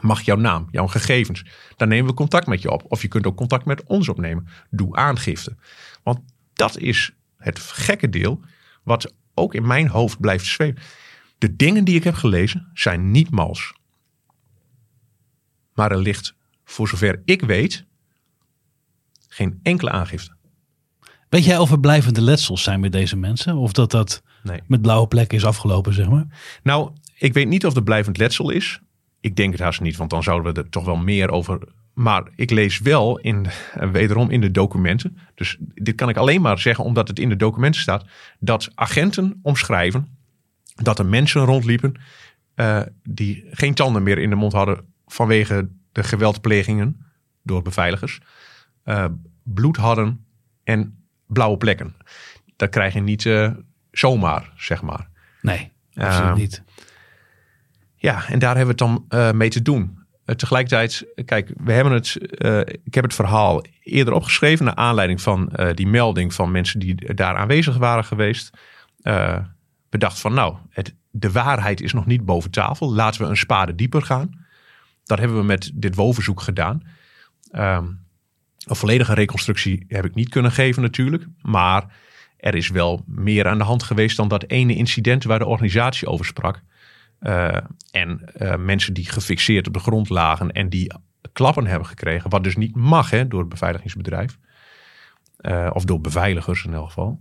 Mag 0.00 0.22
jouw 0.22 0.36
naam, 0.36 0.68
jouw 0.70 0.86
gegevens? 0.86 1.44
Dan 1.76 1.88
nemen 1.88 2.10
we 2.10 2.14
contact 2.16 2.46
met 2.46 2.62
je 2.62 2.70
op. 2.70 2.84
Of 2.88 3.02
je 3.02 3.08
kunt 3.08 3.26
ook 3.26 3.36
contact 3.36 3.64
met 3.64 3.82
ons 3.84 4.08
opnemen. 4.08 4.48
Doe 4.70 4.96
aangifte. 4.96 5.56
Want 6.02 6.18
dat 6.52 6.78
is 6.78 7.12
het 7.36 7.58
gekke 7.58 8.08
deel 8.08 8.40
wat 8.82 9.14
ook 9.34 9.54
in 9.54 9.66
mijn 9.66 9.88
hoofd 9.88 10.20
blijft 10.20 10.46
zweven. 10.46 10.82
De 11.38 11.56
dingen 11.56 11.84
die 11.84 11.94
ik 11.94 12.04
heb 12.04 12.14
gelezen 12.14 12.70
zijn 12.74 13.10
niet 13.10 13.30
mals. 13.30 13.74
Maar 15.74 15.90
er 15.90 15.98
ligt, 15.98 16.34
voor 16.64 16.88
zover 16.88 17.22
ik 17.24 17.42
weet, 17.42 17.84
geen 19.28 19.60
enkele 19.62 19.90
aangifte. 19.90 20.36
Weet 21.30 21.44
jij 21.44 21.58
of 21.58 21.70
er 21.70 21.80
blijvende 21.80 22.20
letsels 22.20 22.62
zijn 22.62 22.80
met 22.80 22.92
deze 22.92 23.16
mensen? 23.16 23.56
Of 23.56 23.72
dat 23.72 23.90
dat 23.90 24.22
Nee. 24.42 24.60
met 24.66 24.82
blauwe 24.82 25.08
plekken 25.08 25.36
is 25.38 25.44
afgelopen, 25.44 25.92
zeg 25.92 26.08
maar? 26.08 26.26
Nou, 26.62 26.90
ik 27.18 27.32
weet 27.32 27.48
niet 27.48 27.66
of 27.66 27.76
er 27.76 27.82
blijvend 27.82 28.16
letsel 28.18 28.50
is. 28.50 28.80
Ik 29.20 29.36
denk 29.36 29.52
het 29.52 29.60
haast 29.60 29.80
niet, 29.80 29.96
want 29.96 30.10
dan 30.10 30.22
zouden 30.22 30.54
we 30.54 30.60
er 30.60 30.68
toch 30.68 30.84
wel 30.84 30.96
meer 30.96 31.30
over. 31.30 31.58
Maar 31.94 32.22
ik 32.36 32.50
lees 32.50 32.78
wel 32.78 33.18
in, 33.18 33.46
eh, 33.74 33.90
wederom 33.90 34.30
in 34.30 34.40
de 34.40 34.50
documenten. 34.50 35.18
Dus 35.34 35.56
dit 35.60 35.94
kan 35.94 36.08
ik 36.08 36.16
alleen 36.16 36.40
maar 36.40 36.58
zeggen 36.58 36.84
omdat 36.84 37.08
het 37.08 37.18
in 37.18 37.28
de 37.28 37.36
documenten 37.36 37.80
staat. 37.80 38.04
Dat 38.38 38.70
agenten 38.74 39.38
omschrijven 39.42 40.18
dat 40.74 40.98
er 40.98 41.06
mensen 41.06 41.44
rondliepen 41.44 41.94
eh, 42.54 42.80
die 43.02 43.44
geen 43.50 43.74
tanden 43.74 44.02
meer 44.02 44.18
in 44.18 44.30
de 44.30 44.36
mond 44.36 44.52
hadden 44.52 44.84
vanwege 45.06 45.68
de 45.92 46.02
geweldplegingen 46.02 47.06
door 47.42 47.62
beveiligers. 47.62 48.20
eh, 48.82 49.04
bloed 49.42 49.76
hadden 49.76 50.24
en 50.64 50.99
blauwe 51.32 51.56
plekken. 51.56 51.94
Dat 52.56 52.68
krijg 52.68 52.94
je 52.94 53.00
niet 53.00 53.26
eh, 53.26 53.50
zomaar, 53.90 54.52
zeg 54.56 54.82
maar. 54.82 55.08
Nee, 55.42 55.72
absoluut 55.94 56.26
Ja. 56.28 56.34
niet. 56.34 56.62
Ja, 57.96 58.26
en 58.28 58.38
daar 58.38 58.56
hebben 58.56 58.76
we 58.76 58.84
het 58.84 58.92
dan 58.92 59.04
eh, 59.20 59.32
mee 59.32 59.48
te 59.48 59.62
doen. 59.62 59.98
Eh, 60.24 60.34
tegelijkertijd, 60.34 61.06
kijk, 61.24 61.52
we 61.56 61.72
hebben 61.72 61.92
het, 61.92 62.16
ik 62.84 62.94
heb 62.94 63.04
het 63.04 63.14
verhaal 63.14 63.64
eerder 63.82 64.14
opgeschreven 64.14 64.64
naar 64.64 64.74
aanleiding 64.74 65.20
van 65.20 65.52
die 65.74 65.86
melding 65.86 66.34
van 66.34 66.50
mensen 66.50 66.80
die 66.80 67.14
daar 67.14 67.36
aanwezig 67.36 67.76
waren 67.76 68.04
geweest. 68.04 68.50
Bedacht 69.90 70.20
van, 70.20 70.34
nou, 70.34 70.56
het, 70.70 70.94
de 71.10 71.32
waarheid 71.32 71.80
is 71.80 71.92
nog 71.92 72.06
niet 72.06 72.24
boven 72.24 72.50
tafel. 72.50 72.92
Laten 72.92 73.22
we 73.22 73.28
een 73.28 73.36
spade 73.36 73.74
dieper 73.74 74.02
gaan. 74.02 74.46
Dat 75.04 75.18
hebben 75.18 75.36
we 75.36 75.44
met 75.44 75.70
dit 75.74 75.94
woverzoek 75.94 76.40
gedaan. 76.40 76.82
Ehm, 77.50 77.86
een 78.66 78.76
volledige 78.76 79.14
reconstructie 79.14 79.84
heb 79.88 80.04
ik 80.04 80.14
niet 80.14 80.28
kunnen 80.28 80.52
geven 80.52 80.82
natuurlijk, 80.82 81.26
maar 81.42 81.96
er 82.36 82.54
is 82.54 82.68
wel 82.68 83.04
meer 83.06 83.46
aan 83.46 83.58
de 83.58 83.64
hand 83.64 83.82
geweest 83.82 84.16
dan 84.16 84.28
dat 84.28 84.44
ene 84.48 84.74
incident 84.74 85.24
waar 85.24 85.38
de 85.38 85.46
organisatie 85.46 86.08
over 86.08 86.24
sprak. 86.24 86.62
Uh, 87.20 87.56
en 87.90 88.24
uh, 88.36 88.56
mensen 88.56 88.94
die 88.94 89.10
gefixeerd 89.10 89.66
op 89.66 89.72
de 89.72 89.78
grond 89.78 90.08
lagen 90.08 90.52
en 90.52 90.68
die 90.68 90.92
klappen 91.32 91.66
hebben 91.66 91.88
gekregen, 91.88 92.30
wat 92.30 92.44
dus 92.44 92.56
niet 92.56 92.76
mag 92.76 93.10
hè, 93.10 93.28
door 93.28 93.40
het 93.40 93.48
beveiligingsbedrijf. 93.48 94.38
Uh, 95.40 95.70
of 95.72 95.84
door 95.84 96.00
beveiligers 96.00 96.64
in 96.64 96.74
elk 96.74 96.86
geval. 96.86 97.20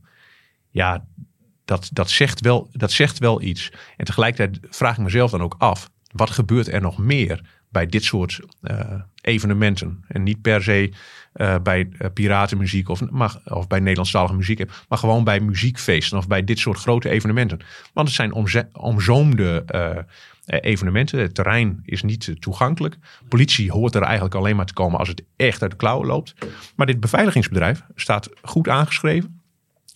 Ja, 0.69 1.05
dat, 1.65 1.89
dat, 1.93 2.09
zegt 2.09 2.41
wel, 2.41 2.69
dat 2.71 2.91
zegt 2.91 3.19
wel 3.19 3.41
iets. 3.41 3.71
En 3.97 4.05
tegelijkertijd 4.05 4.75
vraag 4.75 4.97
ik 4.97 5.03
mezelf 5.03 5.31
dan 5.31 5.41
ook 5.41 5.55
af, 5.57 5.89
wat 6.11 6.29
gebeurt 6.29 6.67
er 6.67 6.81
nog 6.81 6.97
meer 6.97 7.58
bij 7.69 7.85
dit 7.85 8.03
soort 8.03 8.39
evenementen? 9.21 10.03
En 10.07 10.23
niet 10.23 10.41
per 10.41 10.63
se 10.63 10.93
bij 11.63 11.89
piratenmuziek 12.13 12.89
of, 12.89 13.09
maar, 13.09 13.35
of 13.45 13.67
bij 13.67 13.79
Nederlandstalige 13.79 14.35
muziek, 14.35 14.65
maar 14.87 14.97
gewoon 14.97 15.23
bij 15.23 15.39
muziekfeesten 15.39 16.17
of 16.17 16.27
bij 16.27 16.43
dit 16.43 16.59
soort 16.59 16.77
grote 16.77 17.09
evenementen. 17.09 17.59
Want 17.93 18.07
het 18.07 18.15
zijn 18.15 18.33
omzoomde 18.73 19.65
evenementen. 20.45 21.19
Het 21.19 21.35
terrein 21.35 21.79
is 21.85 22.03
niet 22.03 22.35
toegankelijk. 22.39 22.97
Politie 23.27 23.71
hoort 23.71 23.95
er 23.95 24.01
eigenlijk 24.01 24.35
alleen 24.35 24.55
maar 24.55 24.65
te 24.65 24.73
komen 24.73 24.99
als 24.99 25.07
het 25.07 25.23
echt 25.35 25.61
uit 25.61 25.71
de 25.71 25.77
klauwen 25.77 26.07
loopt. 26.07 26.35
Maar 26.75 26.85
dit 26.85 26.99
beveiligingsbedrijf 26.99 27.81
staat 27.95 28.29
goed 28.41 28.69
aangeschreven. 28.69 29.41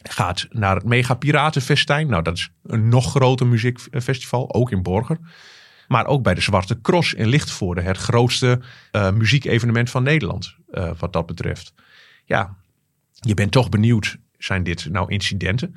Gaat 0.03 0.47
naar 0.49 0.75
het 0.75 0.85
Mega 0.85 1.13
Piratenfestijn. 1.13 2.07
Nou, 2.07 2.23
dat 2.23 2.37
is 2.37 2.49
een 2.63 2.89
nog 2.89 3.11
groter 3.11 3.47
muziekfestival, 3.47 4.53
ook 4.53 4.71
in 4.71 4.83
Borger. 4.83 5.17
Maar 5.93 6.05
ook 6.05 6.23
bij 6.23 6.33
de 6.33 6.41
Zwarte 6.41 6.81
Cross 6.81 7.13
in 7.13 7.27
Lichtvoorde. 7.27 7.81
Het 7.81 7.97
grootste 7.97 8.61
uh, 8.91 9.11
muziekevenement 9.11 9.89
van 9.89 10.03
Nederland, 10.03 10.55
uh, 10.71 10.91
wat 10.97 11.13
dat 11.13 11.25
betreft. 11.25 11.73
Ja, 12.25 12.55
je 13.13 13.33
bent 13.33 13.51
toch 13.51 13.69
benieuwd, 13.69 14.17
zijn 14.37 14.63
dit 14.63 14.89
nou 14.89 15.11
incidenten? 15.11 15.75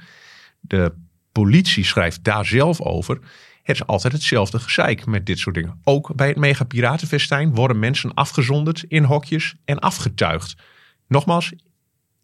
De 0.61 0.95
politie 1.33 1.85
schrijft 1.85 2.25
daar 2.25 2.47
zelf 2.47 2.81
over. 2.81 3.19
Het 3.63 3.77
is 3.77 3.87
altijd 3.87 4.13
hetzelfde 4.13 4.59
gezeik 4.59 5.07
met 5.07 5.27
dit 5.27 5.39
soort 5.39 5.55
dingen. 5.55 5.81
Ook 5.85 6.15
bij 6.15 6.29
het 6.29 6.37
Mega 6.37 6.65
Piratenfestijn 6.65 7.55
worden 7.55 7.79
mensen 7.79 8.15
afgezonderd 8.15 8.85
in 8.89 9.05
hokjes 9.05 9.55
en 9.65 9.79
afgetuigd. 9.79 10.57
Nogmaals, 11.09 11.53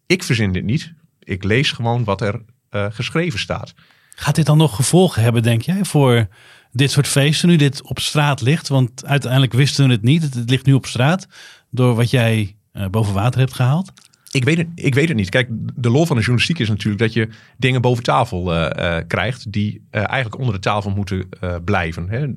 ik 0.05 0.23
verzin 0.23 0.51
dit 0.51 0.63
niet. 0.63 0.93
Ik 1.19 1.43
lees 1.43 1.71
gewoon 1.71 2.03
wat 2.03 2.21
er 2.21 2.41
uh, 2.71 2.85
geschreven 2.89 3.39
staat. 3.39 3.73
Gaat 4.15 4.35
dit 4.35 4.45
dan 4.45 4.57
nog 4.57 4.75
gevolgen 4.75 5.21
hebben, 5.21 5.43
denk 5.43 5.61
jij, 5.61 5.85
voor 5.85 6.27
dit 6.71 6.91
soort 6.91 7.07
feesten 7.07 7.49
nu 7.49 7.55
dit 7.55 7.81
op 7.81 7.99
straat 7.99 8.41
ligt? 8.41 8.67
Want 8.67 9.05
uiteindelijk 9.05 9.53
wisten 9.53 9.87
we 9.87 9.91
het 9.91 10.01
niet. 10.01 10.23
Het 10.23 10.49
ligt 10.49 10.65
nu 10.65 10.73
op 10.73 10.85
straat 10.85 11.27
door 11.69 11.95
wat 11.95 12.09
jij 12.09 12.55
uh, 12.73 12.85
boven 12.87 13.13
water 13.13 13.39
hebt 13.39 13.53
gehaald. 13.53 13.91
Ik 14.31 14.43
weet, 14.43 14.57
het, 14.57 14.67
ik 14.75 14.93
weet 14.93 15.07
het 15.07 15.17
niet. 15.17 15.29
Kijk, 15.29 15.47
de 15.75 15.89
lol 15.89 16.05
van 16.05 16.15
de 16.15 16.21
journalistiek 16.21 16.59
is 16.59 16.69
natuurlijk 16.69 17.01
dat 17.01 17.13
je 17.13 17.29
dingen 17.57 17.81
boven 17.81 18.03
tafel 18.03 18.53
uh, 18.53 18.69
uh, 18.75 18.97
krijgt 19.07 19.51
die 19.51 19.87
eigenlijk 19.91 20.37
onder 20.37 20.53
de 20.53 20.59
tafel 20.59 20.91
moeten 20.91 21.29
blijven. 21.65 22.09
Hè? 22.09 22.27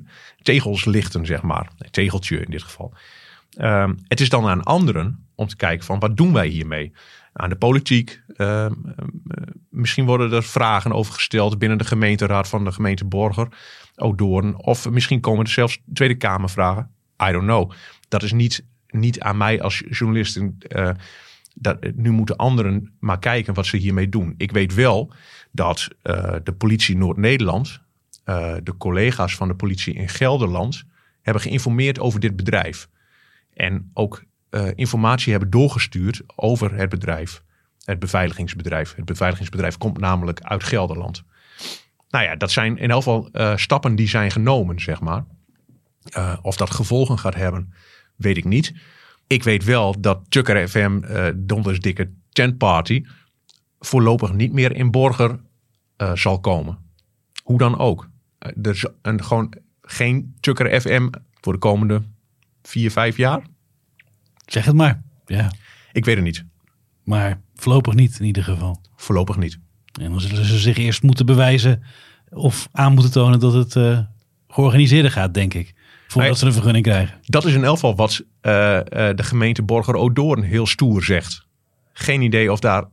Tegels 0.42 0.84
lichten, 0.84 1.26
zeg 1.26 1.42
maar. 1.42 1.70
Tegeltje 1.90 2.40
in 2.40 2.50
dit 2.50 2.62
geval. 2.62 2.92
Um, 3.60 3.98
het 4.08 4.20
is 4.20 4.28
dan 4.28 4.46
aan 4.46 4.62
anderen 4.62 5.26
om 5.34 5.46
te 5.46 5.56
kijken 5.56 5.86
van 5.86 5.98
wat 5.98 6.16
doen 6.16 6.32
wij 6.32 6.46
hiermee? 6.46 6.92
Aan 7.38 7.48
de 7.48 7.56
politiek. 7.56 8.22
Uh, 8.36 8.70
misschien 9.70 10.06
worden 10.06 10.32
er 10.32 10.42
vragen 10.42 10.92
over 10.92 11.12
gesteld 11.12 11.58
binnen 11.58 11.78
de 11.78 11.84
gemeenteraad 11.84 12.48
van 12.48 12.64
de 12.64 12.72
gemeente 12.72 13.04
Borger, 13.04 13.48
Odoorn. 13.96 14.62
Of 14.62 14.90
misschien 14.90 15.20
komen 15.20 15.44
er 15.44 15.50
zelfs 15.50 15.82
Tweede 15.92 16.14
Kamervragen. 16.14 16.90
I 17.28 17.32
don't 17.32 17.44
know. 17.44 17.70
Dat 18.08 18.22
is 18.22 18.32
niet, 18.32 18.64
niet 18.86 19.20
aan 19.20 19.36
mij 19.36 19.62
als 19.62 19.82
journalist. 19.88 20.36
Uh, 20.36 20.90
dat, 21.54 21.94
nu 21.94 22.10
moeten 22.10 22.36
anderen 22.36 22.94
maar 23.00 23.18
kijken 23.18 23.54
wat 23.54 23.66
ze 23.66 23.76
hiermee 23.76 24.08
doen. 24.08 24.34
Ik 24.36 24.52
weet 24.52 24.74
wel 24.74 25.12
dat 25.52 25.88
uh, 26.02 26.34
de 26.42 26.52
politie 26.52 26.96
Noord-Nederland, 26.96 27.80
de 28.62 28.74
collega's 28.78 29.34
van 29.34 29.48
de 29.48 29.54
politie 29.54 29.94
in 29.94 30.08
Gelderland, 30.08 30.84
hebben 31.22 31.42
geïnformeerd 31.42 31.98
over 31.98 32.20
dit 32.20 32.36
bedrijf. 32.36 32.88
En 33.54 33.90
ook 33.94 34.24
uh, 34.56 34.68
informatie 34.74 35.30
hebben 35.30 35.50
doorgestuurd 35.50 36.22
over 36.36 36.74
het 36.74 36.88
bedrijf, 36.88 37.42
het 37.84 37.98
beveiligingsbedrijf. 37.98 38.94
Het 38.94 39.04
beveiligingsbedrijf 39.04 39.78
komt 39.78 39.98
namelijk 39.98 40.40
uit 40.40 40.64
Gelderland. 40.64 41.24
Nou 42.08 42.24
ja, 42.24 42.36
dat 42.36 42.50
zijn 42.50 42.78
in 42.78 42.90
elk 42.90 43.02
geval 43.02 43.30
stappen 43.56 43.96
die 43.96 44.08
zijn 44.08 44.30
genomen, 44.30 44.80
zeg 44.80 45.00
maar. 45.00 45.24
Uh, 46.16 46.36
of 46.42 46.56
dat 46.56 46.70
gevolgen 46.70 47.18
gaat 47.18 47.34
hebben, 47.34 47.72
weet 48.16 48.36
ik 48.36 48.44
niet. 48.44 48.74
Ik 49.26 49.42
weet 49.42 49.64
wel 49.64 50.00
dat 50.00 50.20
Tucker 50.28 50.68
FM, 50.68 51.00
Donders 51.36 51.80
Dikke 51.80 52.10
Tent 52.30 52.58
Party, 52.58 53.04
voorlopig 53.78 54.32
niet 54.32 54.52
meer 54.52 54.76
in 54.76 54.90
Borger 54.90 55.40
zal 56.14 56.40
komen. 56.40 56.78
Hoe 57.42 57.58
dan 57.58 57.78
ook. 57.78 58.08
er 58.38 58.70
is 58.70 58.86
een, 59.02 59.24
gewoon 59.24 59.54
geen 59.82 60.36
Tucker 60.40 60.80
FM 60.80 61.08
voor 61.40 61.52
de 61.52 61.58
komende 61.58 62.02
vier, 62.62 62.90
vijf 62.90 63.16
jaar. 63.16 63.42
Zeg 64.46 64.64
het 64.64 64.74
maar. 64.74 65.02
Ja. 65.26 65.52
Ik 65.92 66.04
weet 66.04 66.14
het 66.16 66.24
niet. 66.24 66.44
Maar 67.04 67.40
voorlopig 67.54 67.94
niet 67.94 68.18
in 68.18 68.26
ieder 68.26 68.44
geval. 68.44 68.80
Voorlopig 68.96 69.36
niet. 69.36 69.58
En 70.00 70.10
dan 70.10 70.20
zullen 70.20 70.44
ze 70.44 70.58
zich 70.58 70.76
eerst 70.76 71.02
moeten 71.02 71.26
bewijzen 71.26 71.82
of 72.30 72.68
aan 72.72 72.92
moeten 72.92 73.12
tonen 73.12 73.40
dat 73.40 73.52
het 73.52 73.76
eh 73.76 73.98
georganiseerder 74.48 75.10
gaat, 75.10 75.34
denk 75.34 75.54
ik. 75.54 75.74
Voordat 76.06 76.30
Nee. 76.30 76.38
ze 76.38 76.46
een 76.46 76.52
vergunning 76.52 76.84
krijgen. 76.84 77.18
Dat 77.22 77.44
is 77.44 77.54
in 77.54 77.64
elk 77.64 77.74
geval 77.74 77.94
wat 77.96 78.24
eh, 78.40 78.78
eh, 78.78 79.16
de 79.16 79.22
gemeente 79.22 79.62
Borger-Odoorn 79.62 80.42
heel 80.42 80.66
stoer 80.66 81.04
zegt. 81.04 81.46
Geen 81.92 82.22
idee 82.22 82.52
of 82.52 82.60
daar 82.60 82.84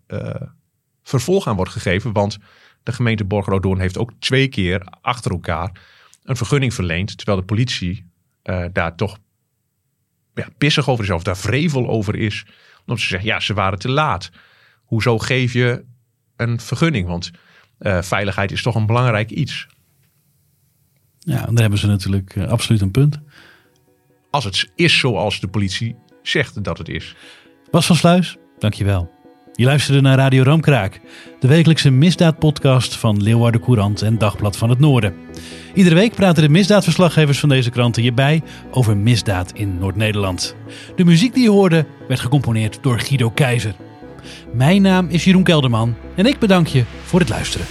vervolg 1.03 1.47
aan 1.47 1.55
wordt 1.55 1.71
gegeven, 1.71 2.13
want 2.13 2.37
de 2.83 2.91
gemeente 2.91 3.23
Borger-Odoorn 3.25 3.79
heeft 3.79 3.97
ook 3.97 4.11
twee 4.19 4.47
keer 4.47 4.87
achter 5.01 5.31
elkaar 5.31 5.81
een 6.23 6.35
vergunning 6.37 6.73
verleend, 6.73 7.17
terwijl 7.17 7.37
de 7.37 7.45
politie 7.45 8.05
daar 8.71 8.95
toch 8.95 9.17
ja, 10.33 10.47
pissig 10.57 10.89
over 10.89 11.03
is 11.03 11.09
of 11.09 11.23
daar 11.23 11.37
vrevel 11.37 11.87
over 11.87 12.15
is. 12.15 12.45
Omdat 12.79 12.99
ze 12.99 13.07
zeggen, 13.07 13.29
ja, 13.29 13.39
ze 13.39 13.53
waren 13.53 13.79
te 13.79 13.89
laat. 13.89 14.31
Hoezo 14.83 15.17
geef 15.17 15.53
je 15.53 15.83
een 16.35 16.59
vergunning? 16.59 17.07
Want 17.07 17.31
eh, 17.77 18.01
veiligheid 18.01 18.51
is 18.51 18.61
toch 18.61 18.75
een 18.75 18.85
belangrijk 18.85 19.29
iets. 19.29 19.67
Ja, 21.19 21.45
daar 21.45 21.61
hebben 21.61 21.79
ze 21.79 21.87
natuurlijk 21.87 22.35
eh, 22.35 22.47
absoluut 22.47 22.81
een 22.81 22.91
punt. 22.91 23.19
Als 24.29 24.43
het 24.43 24.71
is 24.75 24.99
zoals 24.99 25.39
de 25.39 25.47
politie 25.47 25.95
zegt 26.21 26.63
dat 26.63 26.77
het 26.77 26.89
is. 26.89 27.15
Bas 27.71 27.85
van 27.85 27.95
Sluis, 27.95 28.37
dankjewel. 28.59 29.22
Je 29.55 29.65
luisterde 29.65 30.01
naar 30.01 30.17
Radio 30.17 30.43
Ramkraak, 30.43 30.99
de 31.39 31.47
wekelijkse 31.47 31.89
misdaadpodcast 31.89 32.95
van 32.95 33.23
Leeuwarden 33.23 33.61
Courant 33.61 34.01
en 34.01 34.17
Dagblad 34.17 34.57
van 34.57 34.69
het 34.69 34.79
Noorden. 34.79 35.15
Iedere 35.73 35.95
week 35.95 36.15
praten 36.15 36.43
de 36.43 36.49
misdaadverslaggevers 36.49 37.39
van 37.39 37.49
deze 37.49 37.69
kranten 37.69 38.01
hierbij 38.01 38.41
over 38.71 38.97
misdaad 38.97 39.51
in 39.53 39.77
Noord-Nederland. 39.77 40.55
De 40.95 41.05
muziek 41.05 41.33
die 41.33 41.43
je 41.43 41.49
hoorde 41.49 41.85
werd 42.07 42.19
gecomponeerd 42.19 42.79
door 42.81 42.99
Guido 42.99 43.29
Keizer. 43.29 43.75
Mijn 44.53 44.81
naam 44.81 45.07
is 45.09 45.23
Jeroen 45.23 45.43
Kelderman 45.43 45.95
en 46.15 46.25
ik 46.25 46.39
bedank 46.39 46.67
je 46.67 46.83
voor 47.03 47.19
het 47.19 47.29
luisteren. 47.29 47.65